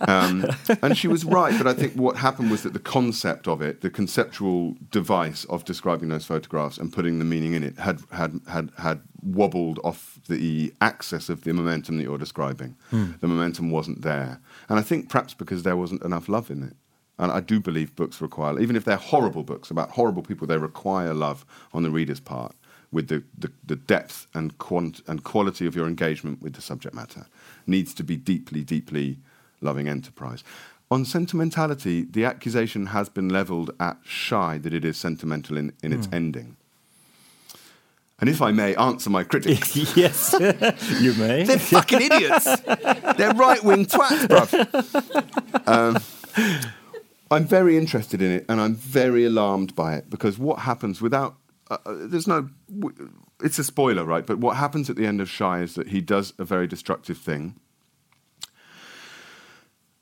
[0.08, 0.46] um,
[0.82, 3.80] and she was right, but I think what happened was that the concept of it,
[3.82, 8.40] the conceptual device of describing those photographs and putting the meaning in it, had had
[8.48, 12.76] had had wobbled off the axis of the momentum that you're describing.
[13.20, 16.76] The momentum wasn't there, and I think perhaps because there wasn't enough love in it.
[17.18, 20.58] And I do believe books require, even if they're horrible books about horrible people, they
[20.58, 22.54] require love on the reader's part,
[22.96, 26.94] with the, the, the depth and, quant- and quality of your engagement with the subject
[26.94, 27.26] matter.
[27.66, 29.18] Needs to be deeply, deeply
[29.60, 30.42] loving enterprise.
[30.90, 35.92] On sentimentality, the accusation has been levelled at Shy that it is sentimental in, in
[35.92, 36.56] its ending.
[38.18, 40.34] And if I may answer my critics, yes,
[40.98, 41.42] you may.
[41.42, 42.44] they're fucking idiots.
[43.18, 45.68] they're right wing twats, bruv.
[45.68, 45.98] Um,
[47.30, 51.36] I'm very interested in it and I'm very alarmed by it because what happens without.
[51.70, 52.48] Uh, uh, there's no.
[53.42, 54.26] It's a spoiler, right?
[54.26, 57.18] But what happens at the end of Shy is that he does a very destructive
[57.18, 57.56] thing.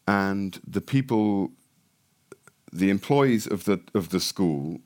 [0.07, 1.53] And the people,
[2.73, 4.81] the employees of the, of the school,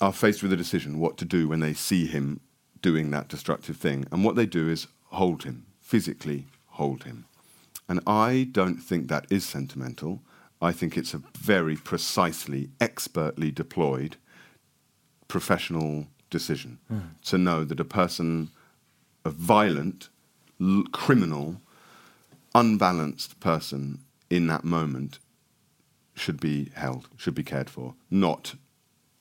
[0.00, 2.40] are faced with a decision what to do when they see him
[2.80, 4.06] doing that destructive thing.
[4.12, 7.24] And what they do is hold him, physically hold him.
[7.88, 10.22] And I don't think that is sentimental.
[10.62, 14.16] I think it's a very precisely, expertly deployed
[15.34, 16.98] professional decision hmm.
[17.24, 18.50] to know that a person,
[19.24, 20.08] a violent,
[20.60, 21.60] l- criminal,
[22.54, 23.98] unbalanced person
[24.30, 25.18] in that moment
[26.14, 28.54] should be held, should be cared for, not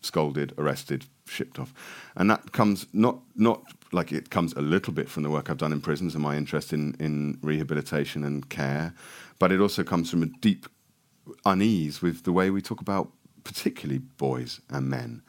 [0.02, 1.74] scolded, arrested, shipped off.
[2.16, 5.64] And that comes not not like it comes a little bit from the work I've
[5.66, 8.94] done in prisons and my interest in, in rehabilitation and care,
[9.40, 10.68] but it also comes from a deep
[11.44, 13.12] unease with the way we talk about
[13.44, 15.24] particularly boys and men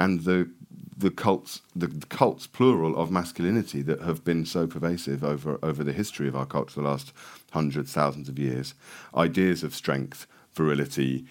[0.00, 0.50] and the
[0.96, 5.92] the cults the, cults plural of masculinity that have been so pervasive over over the
[5.92, 7.12] history of our culture the last
[7.52, 8.74] hundreds thousands of years.
[9.14, 11.26] Ideas of strength virility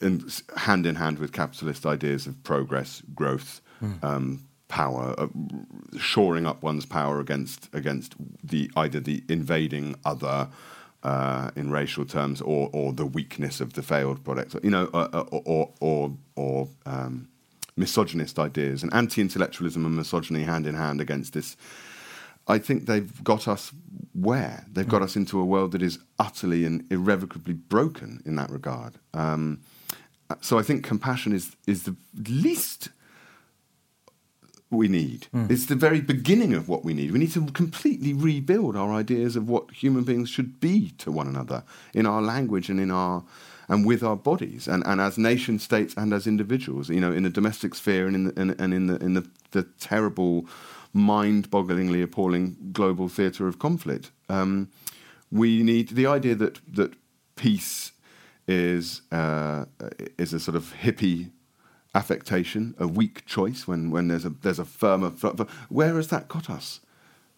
[0.00, 3.60] and hand in hand with capitalist ideas of progress growth
[4.02, 5.28] um, power uh,
[5.98, 10.48] shoring up one's power against against the either the invading other
[11.02, 15.08] uh, in racial terms, or or the weakness of the failed product, you know, uh,
[15.12, 17.28] uh, or or or um,
[17.76, 21.56] misogynist ideas and anti-intellectualism and misogyny hand in hand against this.
[22.46, 23.72] I think they've got us
[24.12, 28.50] where they've got us into a world that is utterly and irrevocably broken in that
[28.50, 28.94] regard.
[29.12, 29.60] Um,
[30.40, 31.96] so I think compassion is is the
[32.28, 32.90] least
[34.70, 35.28] we need.
[35.50, 37.12] It's the very beginning of what we need.
[37.12, 41.28] We need to completely rebuild our ideas of what human beings should be to one
[41.28, 41.62] another
[41.92, 43.22] in our language and in our
[43.68, 46.88] and with our bodies and, and as nation states and as individuals.
[46.88, 49.28] You know, in the domestic sphere and in the, and, and in the in the,
[49.50, 50.46] the terrible,
[50.92, 54.10] mind-bogglingly appalling global theatre of conflict.
[54.28, 54.68] Um,
[55.30, 56.94] we need the idea that that
[57.36, 57.92] peace
[58.46, 59.64] is uh,
[60.18, 61.30] is a sort of hippie
[61.94, 65.10] affectation, a weak choice when, when there's a there's a firmer.
[65.68, 66.80] Where has that got us?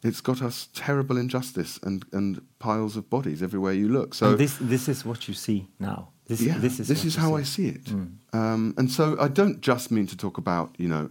[0.02, 4.14] It's got us terrible injustice and, and piles of bodies everywhere you look.
[4.14, 6.10] So and this this is what you see now.
[6.26, 7.36] This yeah, this is what you how.
[7.36, 7.88] I see it.
[8.32, 11.10] Um, and so I don't just mean to talk about you know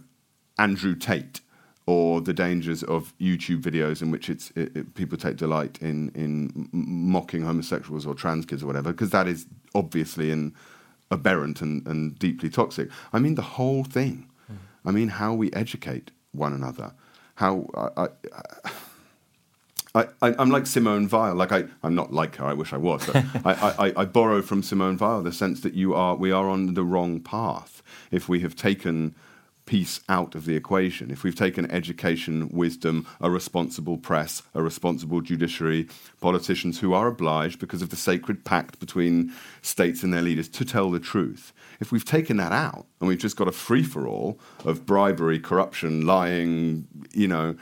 [0.58, 1.40] Andrew Tate
[1.86, 6.10] or the dangers of YouTube videos in which it's it, it, people take delight in
[6.14, 10.54] in mocking homosexuals or trans kids or whatever, because that is obviously an
[11.10, 12.90] aberrant and, and deeply toxic.
[13.12, 14.28] I mean the whole thing.
[14.84, 16.92] I mean how we educate one another.
[17.36, 18.08] How I, I,
[19.96, 21.34] I, I, I'm like Simone Weil.
[21.34, 22.44] Like I, I'm not like her.
[22.44, 23.06] I wish I was.
[23.06, 26.48] But I, I, I borrow from Simone Weil the sense that you are, we are
[26.48, 29.14] on the wrong path if we have taken
[29.64, 31.10] peace out of the equation.
[31.10, 35.88] If we've taken education, wisdom, a responsible press, a responsible judiciary,
[36.20, 39.32] politicians who are obliged because of the sacred pact between
[39.62, 41.52] states and their leaders to tell the truth.
[41.80, 45.40] If we've taken that out and we've just got a free for all of bribery,
[45.40, 47.56] corruption, lying, you know,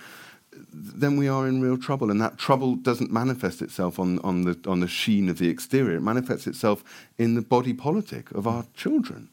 [0.75, 2.11] then we are in real trouble.
[2.11, 5.97] And that trouble doesn't manifest itself on, on, the, on the sheen of the exterior,
[5.97, 6.85] it manifests itself
[7.19, 9.29] in the body politic of our children.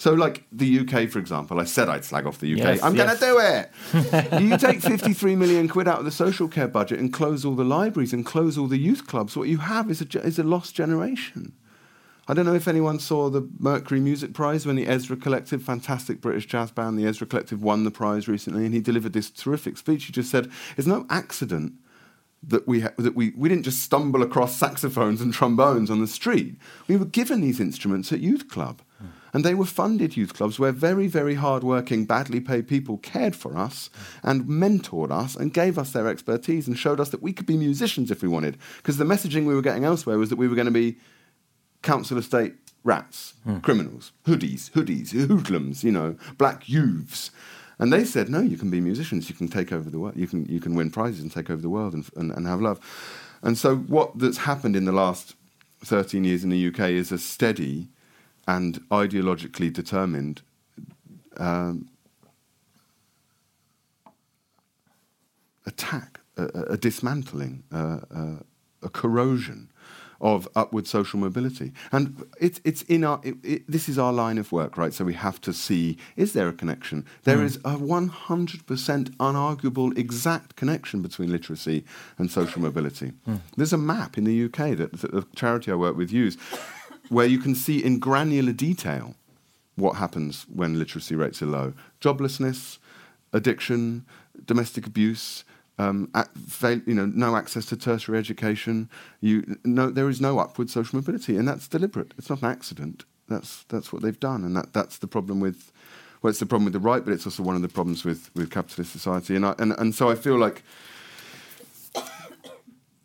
[0.00, 2.58] So, like the UK, for example, I said I'd slag off the UK.
[2.58, 3.18] Yes, I'm yes.
[3.18, 4.40] going to do it.
[4.42, 7.64] you take 53 million quid out of the social care budget and close all the
[7.64, 9.36] libraries and close all the youth clubs.
[9.36, 11.52] What you have is a, is a lost generation.
[12.28, 16.20] I don't know if anyone saw the Mercury Music Prize when the Ezra Collective, fantastic
[16.20, 19.78] British jazz band, the Ezra Collective won the prize recently, and he delivered this terrific
[19.78, 20.04] speech.
[20.04, 21.72] He just said, "It's no accident
[22.46, 26.06] that we ha- that we we didn't just stumble across saxophones and trombones on the
[26.06, 26.56] street.
[26.86, 29.06] We were given these instruments at youth club." Hmm.
[29.32, 33.58] And they were funded youth clubs where very, very hard-working, badly paid people cared for
[33.58, 33.90] us
[34.22, 37.58] and mentored us and gave us their expertise and showed us that we could be
[37.58, 38.56] musicians if we wanted.
[38.78, 40.96] Because the messaging we were getting elsewhere was that we were going to be
[41.82, 42.54] council estate
[42.84, 47.30] rats, criminals, hoodies, hoodies, hoodlums, you know, black youths.
[47.78, 50.26] And they said, no, you can be musicians, you can take over the world, you
[50.26, 52.80] can, you can win prizes and take over the world and, and, and have love.
[53.42, 55.36] And so what that's happened in the last
[55.84, 57.88] 13 years in the UK is a steady
[58.48, 60.42] and ideologically determined
[61.36, 61.88] um,
[65.66, 68.36] attack, a, a dismantling, uh, uh,
[68.82, 69.70] a corrosion
[70.20, 71.72] of upward social mobility.
[71.92, 74.92] And it's, it's in our, it, it, this is our line of work, right?
[74.92, 77.06] So we have to see, is there a connection?
[77.24, 77.44] There mm.
[77.44, 81.84] is a 100% unarguable exact connection between literacy
[82.18, 83.12] and social mobility.
[83.28, 83.40] Mm.
[83.56, 86.36] There's a map in the UK that, that the charity I work with use
[87.08, 89.14] where you can see in granular detail
[89.76, 91.72] what happens when literacy rates are low.
[92.00, 92.78] Joblessness,
[93.32, 94.04] addiction,
[94.44, 95.44] domestic abuse,
[95.78, 96.10] um,
[96.86, 98.90] you know, no access to tertiary education.
[99.20, 102.14] You, no, there is no upward social mobility, and that's deliberate.
[102.18, 103.04] It's not an accident.
[103.28, 105.70] That's that's what they've done, and that, that's the problem with.
[106.20, 108.30] Well, it's the problem with the right, but it's also one of the problems with,
[108.34, 109.36] with capitalist society.
[109.36, 110.64] And, I, and and so I feel like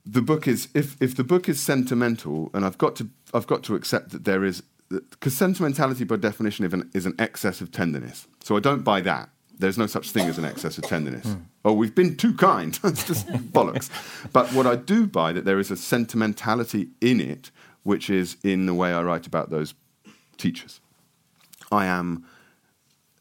[0.06, 3.64] the book is if if the book is sentimental, and I've got to I've got
[3.64, 8.28] to accept that there is because sentimentality by definition is an excess of tenderness.
[8.44, 9.30] So I don't buy that.
[9.60, 11.28] There's no such thing as an excess of tenderness.
[11.28, 11.42] Mm.
[11.66, 12.78] Oh, we've been too kind.
[12.84, 13.90] It's just bollocks.
[14.32, 17.52] But what I do buy that there is a sentimentality in it,
[17.84, 19.74] which is in the way I write about those
[20.38, 20.82] teachers.
[21.72, 22.26] I am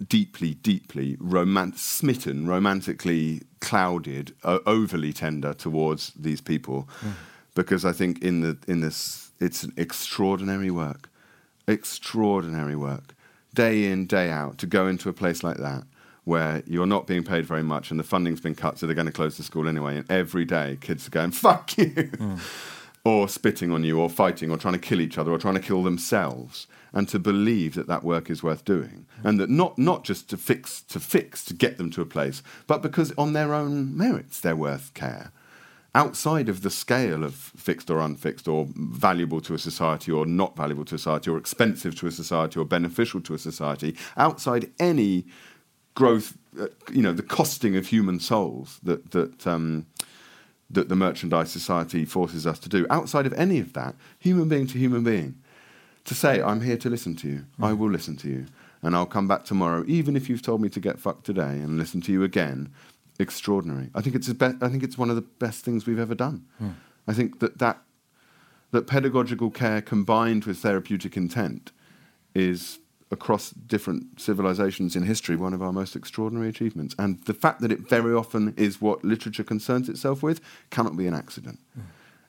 [0.08, 7.12] deeply, deeply romant- smitten, romantically clouded, uh, overly tender towards these people, mm.
[7.54, 11.08] because I think in the in this it's an extraordinary work,
[11.68, 13.14] extraordinary work,
[13.54, 15.84] day in day out to go into a place like that
[16.24, 19.06] where you're not being paid very much and the funding's been cut, so they're going
[19.06, 19.96] to close the school anyway.
[19.96, 22.38] And every day, kids are going, fuck you, mm.
[23.04, 25.60] or spitting on you, or fighting, or trying to kill each other, or trying to
[25.60, 26.66] kill themselves.
[26.94, 29.28] And to believe that that work is worth doing, mm.
[29.28, 32.42] and that not, not just to fix, to fix, to get them to a place,
[32.66, 35.32] but because on their own merits they're worth care.
[35.94, 40.56] Outside of the scale of fixed or unfixed, or valuable to a society, or not
[40.56, 44.70] valuable to a society, or expensive to a society, or beneficial to a society, outside
[44.78, 45.26] any
[45.94, 49.86] growth, uh, you know, the costing of human souls that that um,
[50.70, 52.86] that the merchandise society forces us to do.
[52.90, 55.36] Outside of any of that, human being to human being,
[56.04, 57.44] to say, "I'm here to listen to you.
[57.58, 57.66] Mm.
[57.68, 58.46] I will listen to you,
[58.82, 61.78] and I'll come back tomorrow, even if you've told me to get fucked today, and
[61.78, 62.70] listen to you again."
[63.18, 63.90] Extraordinary.
[63.94, 66.14] I think it's a be- I think it's one of the best things we've ever
[66.14, 66.46] done.
[66.60, 66.74] Mm.
[67.06, 67.82] I think that that
[68.70, 71.72] that pedagogical care combined with therapeutic intent
[72.34, 72.78] is
[73.12, 76.94] across different civilizations in history one of our most extraordinary achievements.
[76.98, 80.40] And the fact that it very often is what literature concerns itself with
[80.70, 81.60] cannot be an accident.
[81.78, 81.82] Mm.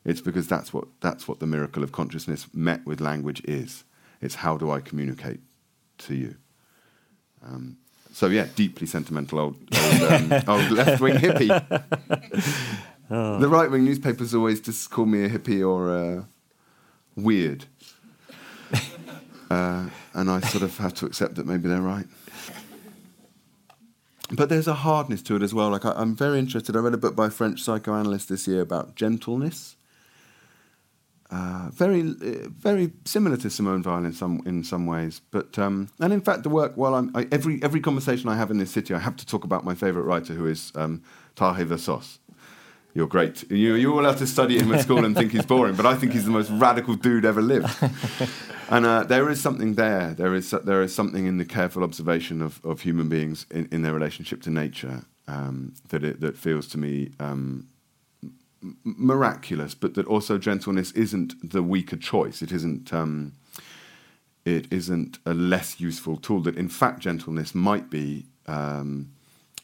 [0.03, 3.85] It's because that's what, that's what the miracle of consciousness met with language is.
[4.21, 5.39] It's how do I communicate
[5.99, 6.35] to you?
[7.41, 7.77] Um,
[8.11, 11.49] so, yeah, deeply sentimental old, old, um, old left wing hippie.
[13.09, 13.39] oh.
[13.39, 16.23] The right wing newspapers always just call me a hippie or uh,
[17.15, 17.65] weird.
[19.53, 22.07] Uh, and I sort of have to accept that maybe they're right.
[24.31, 25.69] But there's a hardness to it as well.
[25.69, 26.75] Like I, am very interested.
[26.75, 29.75] I read a book by a French psychoanalyst this year about gentleness.
[31.29, 35.21] Uh, very, uh, very similar to Simone Weil in some in some ways.
[35.29, 36.73] But um, and in fact, the work.
[36.75, 39.43] While I'm I, every every conversation I have in this city, I have to talk
[39.43, 41.03] about my favourite writer, who is um,
[41.35, 42.17] Tarjei Vesaas
[42.93, 43.49] you're great.
[43.49, 45.95] You, you all have to study him at school and think he's boring, but I
[45.95, 47.75] think he's the most radical dude ever lived.
[48.69, 50.13] and uh, there is something there.
[50.13, 53.81] There is, there is something in the careful observation of, of human beings in, in
[53.81, 57.67] their relationship to nature um, that, it, that feels to me um,
[58.83, 62.41] miraculous, but that also gentleness isn't the weaker choice.
[62.41, 62.93] It isn't.
[62.93, 63.33] Um,
[64.45, 66.41] it isn't a less useful tool.
[66.41, 69.11] That in fact, gentleness might be um,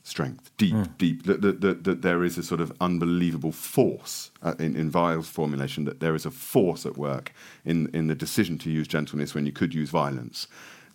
[0.09, 0.97] strength, deep, mm.
[0.97, 1.23] deep.
[1.23, 5.29] That, that, that, that, there is a sort of unbelievable force uh, in, in Weil's
[5.29, 5.85] formulation.
[5.85, 7.33] That there is a force at work
[7.63, 10.47] in in the decision to use gentleness when you could use violence.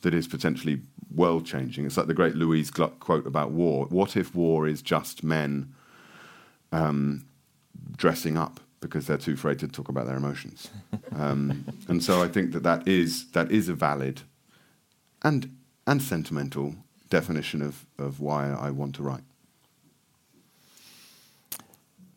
[0.02, 0.82] That is potentially
[1.14, 1.86] world changing.
[1.86, 3.86] It's like the great Louise Gluck quote about war.
[3.86, 5.72] What if war is just men
[6.72, 7.24] um,
[7.96, 10.68] dressing up because they're too afraid to talk about their emotions?
[11.16, 14.22] um, and so I think that that is that is a valid
[15.22, 15.56] and
[15.86, 16.74] and sentimental
[17.18, 17.74] definition of,
[18.06, 19.26] of why I want to write.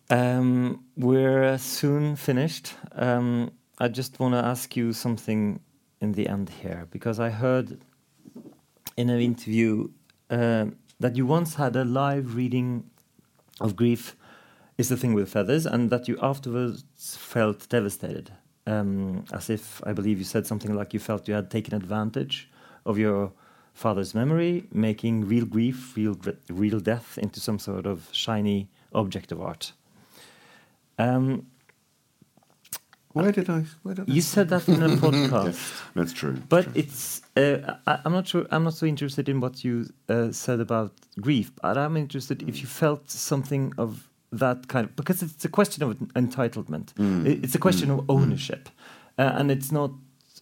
[0.09, 2.65] Um, we're soon finished.
[3.07, 3.51] Um,
[3.85, 5.59] I just want to ask you something
[6.03, 7.67] in the end here, because I heard
[8.95, 9.69] in an interview
[10.29, 10.65] uh,
[11.03, 12.69] that you once had a live reading
[13.59, 14.15] of Grief
[14.77, 16.83] is the Thing with Feathers, and that you afterwards
[17.33, 18.31] felt devastated.
[18.65, 22.35] Um, as if, I believe you said something like you felt you had taken advantage
[22.85, 23.31] of your
[23.78, 26.15] father's memory, making real grief, real
[26.49, 29.73] real death into some sort of shiny object of art.
[30.99, 31.45] Um,
[33.13, 33.63] where did I?
[33.84, 35.59] Where did you I said that in a podcast.
[35.95, 36.36] That's true.
[36.49, 36.73] But true.
[36.75, 37.21] it's.
[37.36, 38.45] Uh, I, am not sure.
[38.51, 39.73] I'm not so interested in what you
[40.09, 44.95] uh, said about grief, but I'm interested if you felt something of that kind of
[44.95, 46.93] because it's a question of entitlement.
[46.95, 47.43] Mm.
[47.43, 47.99] It's a question Mm.
[47.99, 48.69] of ownership,
[49.19, 49.91] uh, and it's not.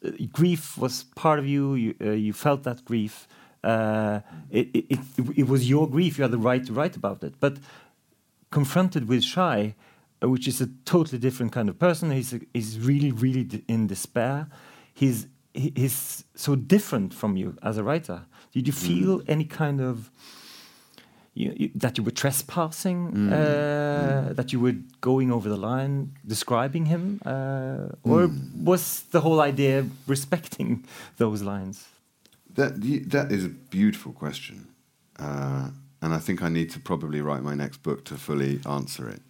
[0.06, 1.76] Uh, grief was part of you.
[1.76, 3.28] You, uh, you felt that grief.
[3.64, 4.20] Uh,
[4.52, 5.00] it, it, it,
[5.38, 6.18] it was your grief.
[6.18, 7.34] You had the right to write about it.
[7.40, 7.58] But
[8.52, 9.76] confronted with Shy,
[10.24, 13.88] uh, which is a totally different kind of person, he's he's really really d- in
[13.88, 14.48] despair.
[14.94, 18.22] He's he- he's so different from you as a writer.
[18.54, 20.12] Did you feel any kind of
[21.36, 26.86] you, you, that you were trespassing, uh, that you were going over the line, describing
[26.86, 30.86] him, uh, or was the whole idea respecting
[31.18, 31.88] those lines?
[32.56, 34.68] That that is a beautiful question,
[35.20, 35.72] uh,
[36.02, 39.22] and I think I need to probably write my next book to fully answer it.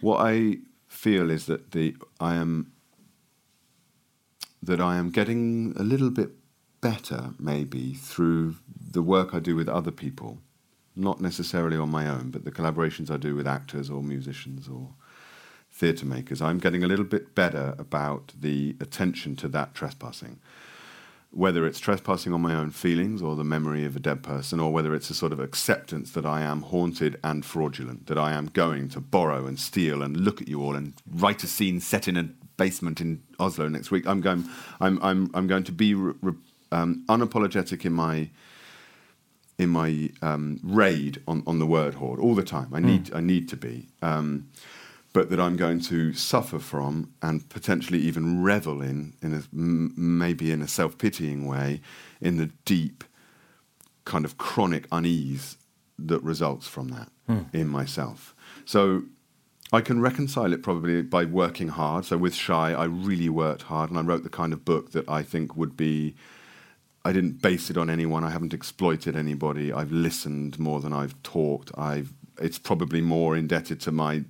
[0.00, 0.58] What I
[0.88, 2.72] feel is that the I am
[4.62, 6.30] that I am getting a little bit
[6.80, 8.54] better, maybe through
[8.92, 10.38] the work I do with other people,
[10.94, 14.90] not necessarily on my own, but the collaborations I do with actors or musicians or
[15.70, 16.42] theatre makers.
[16.42, 20.38] I'm getting a little bit better about the attention to that trespassing
[21.32, 24.70] whether it's trespassing on my own feelings or the memory of a dead person, or
[24.70, 28.46] whether it's a sort of acceptance that I am haunted and fraudulent, that I am
[28.46, 32.06] going to borrow and steal and look at you all and write a scene set
[32.06, 32.24] in a
[32.58, 34.06] basement in Oslo next week.
[34.06, 34.44] I'm going,
[34.78, 36.34] I'm, I'm, I'm going to be re- re-
[36.70, 38.28] um, unapologetic in my
[39.62, 42.68] in my um, raid on, on the word hoard all the time.
[42.74, 43.88] I need I need to be.
[44.02, 44.48] Um,
[45.14, 49.92] but that I'm going to suffer from and potentially even revel in, in a, m-
[49.94, 51.82] maybe in a self pitying way,
[52.20, 53.04] in the deep
[54.06, 55.58] kind of chronic unease
[55.98, 57.10] that results from that
[57.52, 58.34] in myself.
[58.64, 59.02] So
[59.72, 62.04] I can reconcile it probably by working hard.
[62.04, 65.08] So with Shy, I really worked hard and I wrote the kind of book that
[65.08, 66.14] I think would be.
[67.04, 68.24] I didn't base it on anyone.
[68.24, 69.72] I haven't exploited anybody.
[69.72, 71.70] I've listened more than I've talked.
[71.76, 72.12] I've.
[72.40, 74.24] It's probably more indebted to my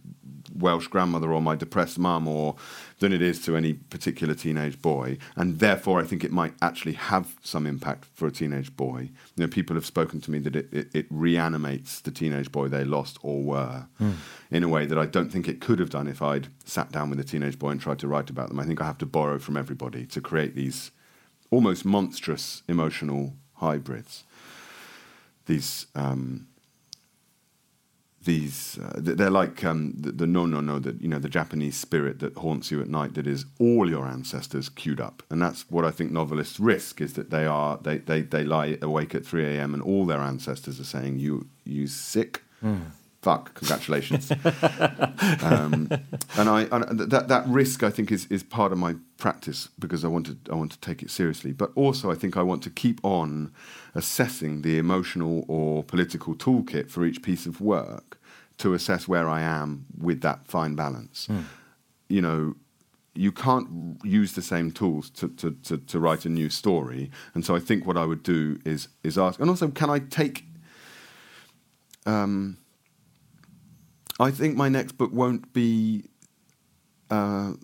[0.54, 2.56] Welsh grandmother or my depressed mum or
[2.98, 5.18] than it is to any particular teenage boy.
[5.36, 9.10] And therefore, I think it might actually have some impact for a teenage boy.
[9.36, 12.68] You know, people have spoken to me that it, it, it reanimates the teenage boy
[12.68, 14.12] they lost or were hmm.
[14.50, 17.10] in a way that I don't think it could have done if I'd sat down
[17.10, 18.60] with a teenage boy and tried to write about them.
[18.60, 20.90] I think I have to borrow from everybody to create these
[21.52, 24.24] almost monstrous emotional hybrids.
[25.46, 26.48] These um,
[28.24, 31.76] these uh, they're like um, the, the no no no that you know the Japanese
[31.76, 35.68] spirit that haunts you at night that is all your ancestors queued up and that's
[35.70, 39.26] what I think novelists risk is that they are they they, they lie awake at
[39.26, 39.74] 3 a.m.
[39.74, 42.42] and all their ancestors are saying you you sick
[43.22, 44.30] fuck congratulations.
[45.42, 45.88] Um,
[46.36, 50.04] and I and that that risk I think is is part of my practice because
[50.04, 51.52] I want to I want to take it seriously.
[51.52, 53.52] But also I think I want to keep on
[53.94, 58.20] assessing the emotional or political toolkit for each piece of work
[58.58, 61.28] to assess where I am with that fine balance.
[62.08, 62.54] You know
[63.14, 67.10] you can't use the same tools to, to, to, to write a new story.
[67.34, 69.98] And so I think what I would do is is ask and also can I
[69.98, 70.46] take
[72.06, 72.58] um,
[74.22, 76.04] I think my next book won't be
[77.10, 77.54] uh,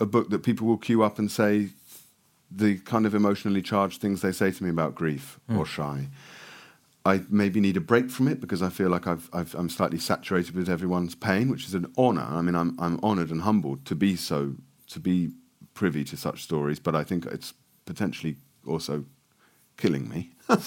[0.00, 1.68] a book that people will queue up and say
[2.50, 6.08] the kind of emotionally charged things they say to me about grief or shy.
[7.06, 9.98] I maybe need a break from it because I feel like I've, I've, I'm slightly
[9.98, 12.26] saturated with everyone's pain, which is an honour.
[12.28, 14.54] I mean, I'm, I'm honoured and humbled to be so
[14.88, 15.30] to be
[15.74, 17.54] privy to such stories, but I think it's
[17.86, 18.36] potentially
[18.66, 19.04] also
[19.76, 20.32] killing me.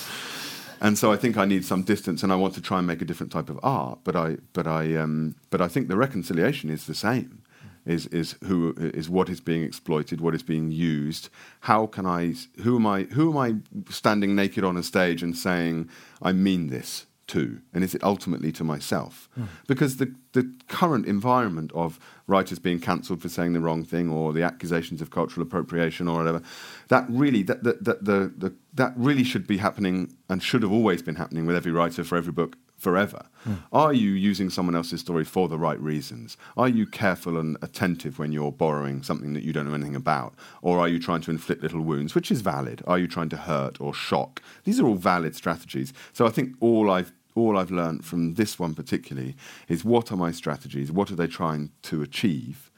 [0.82, 3.02] and so I think I need some distance, and I want to try and make
[3.02, 4.00] a different type of art.
[4.04, 7.42] But I, but I, um, but I think the reconciliation is the same.
[7.86, 11.30] Is is who is what is being exploited, what is being used?
[11.62, 12.34] How can I?
[12.64, 13.04] Who am I?
[13.04, 17.60] Who am I standing naked on a stage and saying I mean this to?
[17.74, 19.30] And is it ultimately to myself?
[19.36, 19.44] Hmm.
[19.68, 24.34] Because the the current environment of writers being cancelled for saying the wrong thing or
[24.34, 26.42] the accusations of cultural appropriation or whatever,
[26.90, 30.72] that really that that, that the, the that really should be happening and should have
[30.72, 33.26] always been happening with every writer for every book forever.
[33.44, 33.54] Hmm.
[33.72, 36.38] Are you using someone else's story for the right reasons?
[36.58, 40.34] Are you careful and attentive when you're borrowing something that you don't know anything about?
[40.62, 42.82] Or are you trying to inflict little wounds, which is valid?
[42.88, 44.42] Are you trying to hurt or shock?
[44.64, 45.94] These are all valid strategies.
[46.14, 49.36] So I think all I've all I've learned from this one particularly
[49.68, 50.90] is what are my strategies?
[50.90, 52.72] What are they trying to achieve?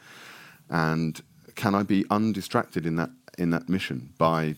[0.67, 1.21] And
[1.55, 4.55] can I be undistracted in that in that mission by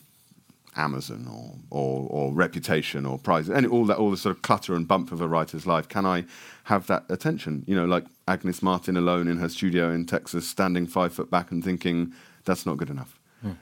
[0.75, 4.75] Amazon or, or, or reputation or prizes and all that all the sort of clutter
[4.75, 6.25] and bump of a writer's life can I
[6.65, 10.87] have that attention you know like Agnes Martin alone in her studio in Texas standing
[10.87, 12.13] five foot back and thinking
[12.45, 13.19] that's not good enough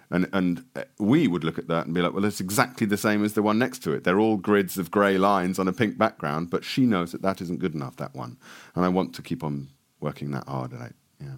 [0.09, 2.97] And and uh, we would look at that and be like, well, it's exactly the
[2.97, 4.03] same as the one next to it.
[4.03, 7.41] They're all grids of grey lines on a pink background, but she knows that that
[7.41, 7.95] isn't good enough.
[7.97, 8.37] That one,
[8.75, 9.67] and I want to keep on
[9.99, 10.95] working that hard at it.
[11.21, 11.35] Yeah.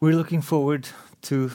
[0.00, 0.88] We're looking forward
[1.22, 1.52] to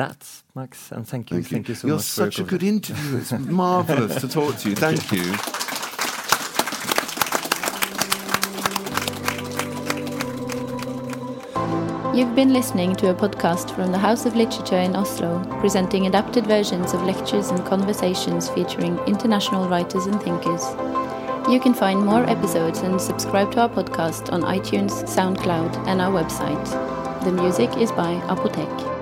[0.00, 1.36] that, Max, and thank you.
[1.36, 1.56] Thank you.
[1.56, 2.10] Thank you so You're much.
[2.10, 3.20] for your such a good interviewer.
[3.20, 4.76] It's marvelous to talk to you.
[4.76, 5.26] Thank you.
[12.16, 16.46] You've been listening to a podcast from the House of Literature in Oslo, presenting adapted
[16.46, 20.64] versions of lectures and conversations featuring international writers and thinkers.
[21.48, 26.12] You can find more episodes and subscribe to our podcast on iTunes, SoundCloud, and our
[26.12, 26.66] website.
[27.24, 28.99] The music is by Apotek.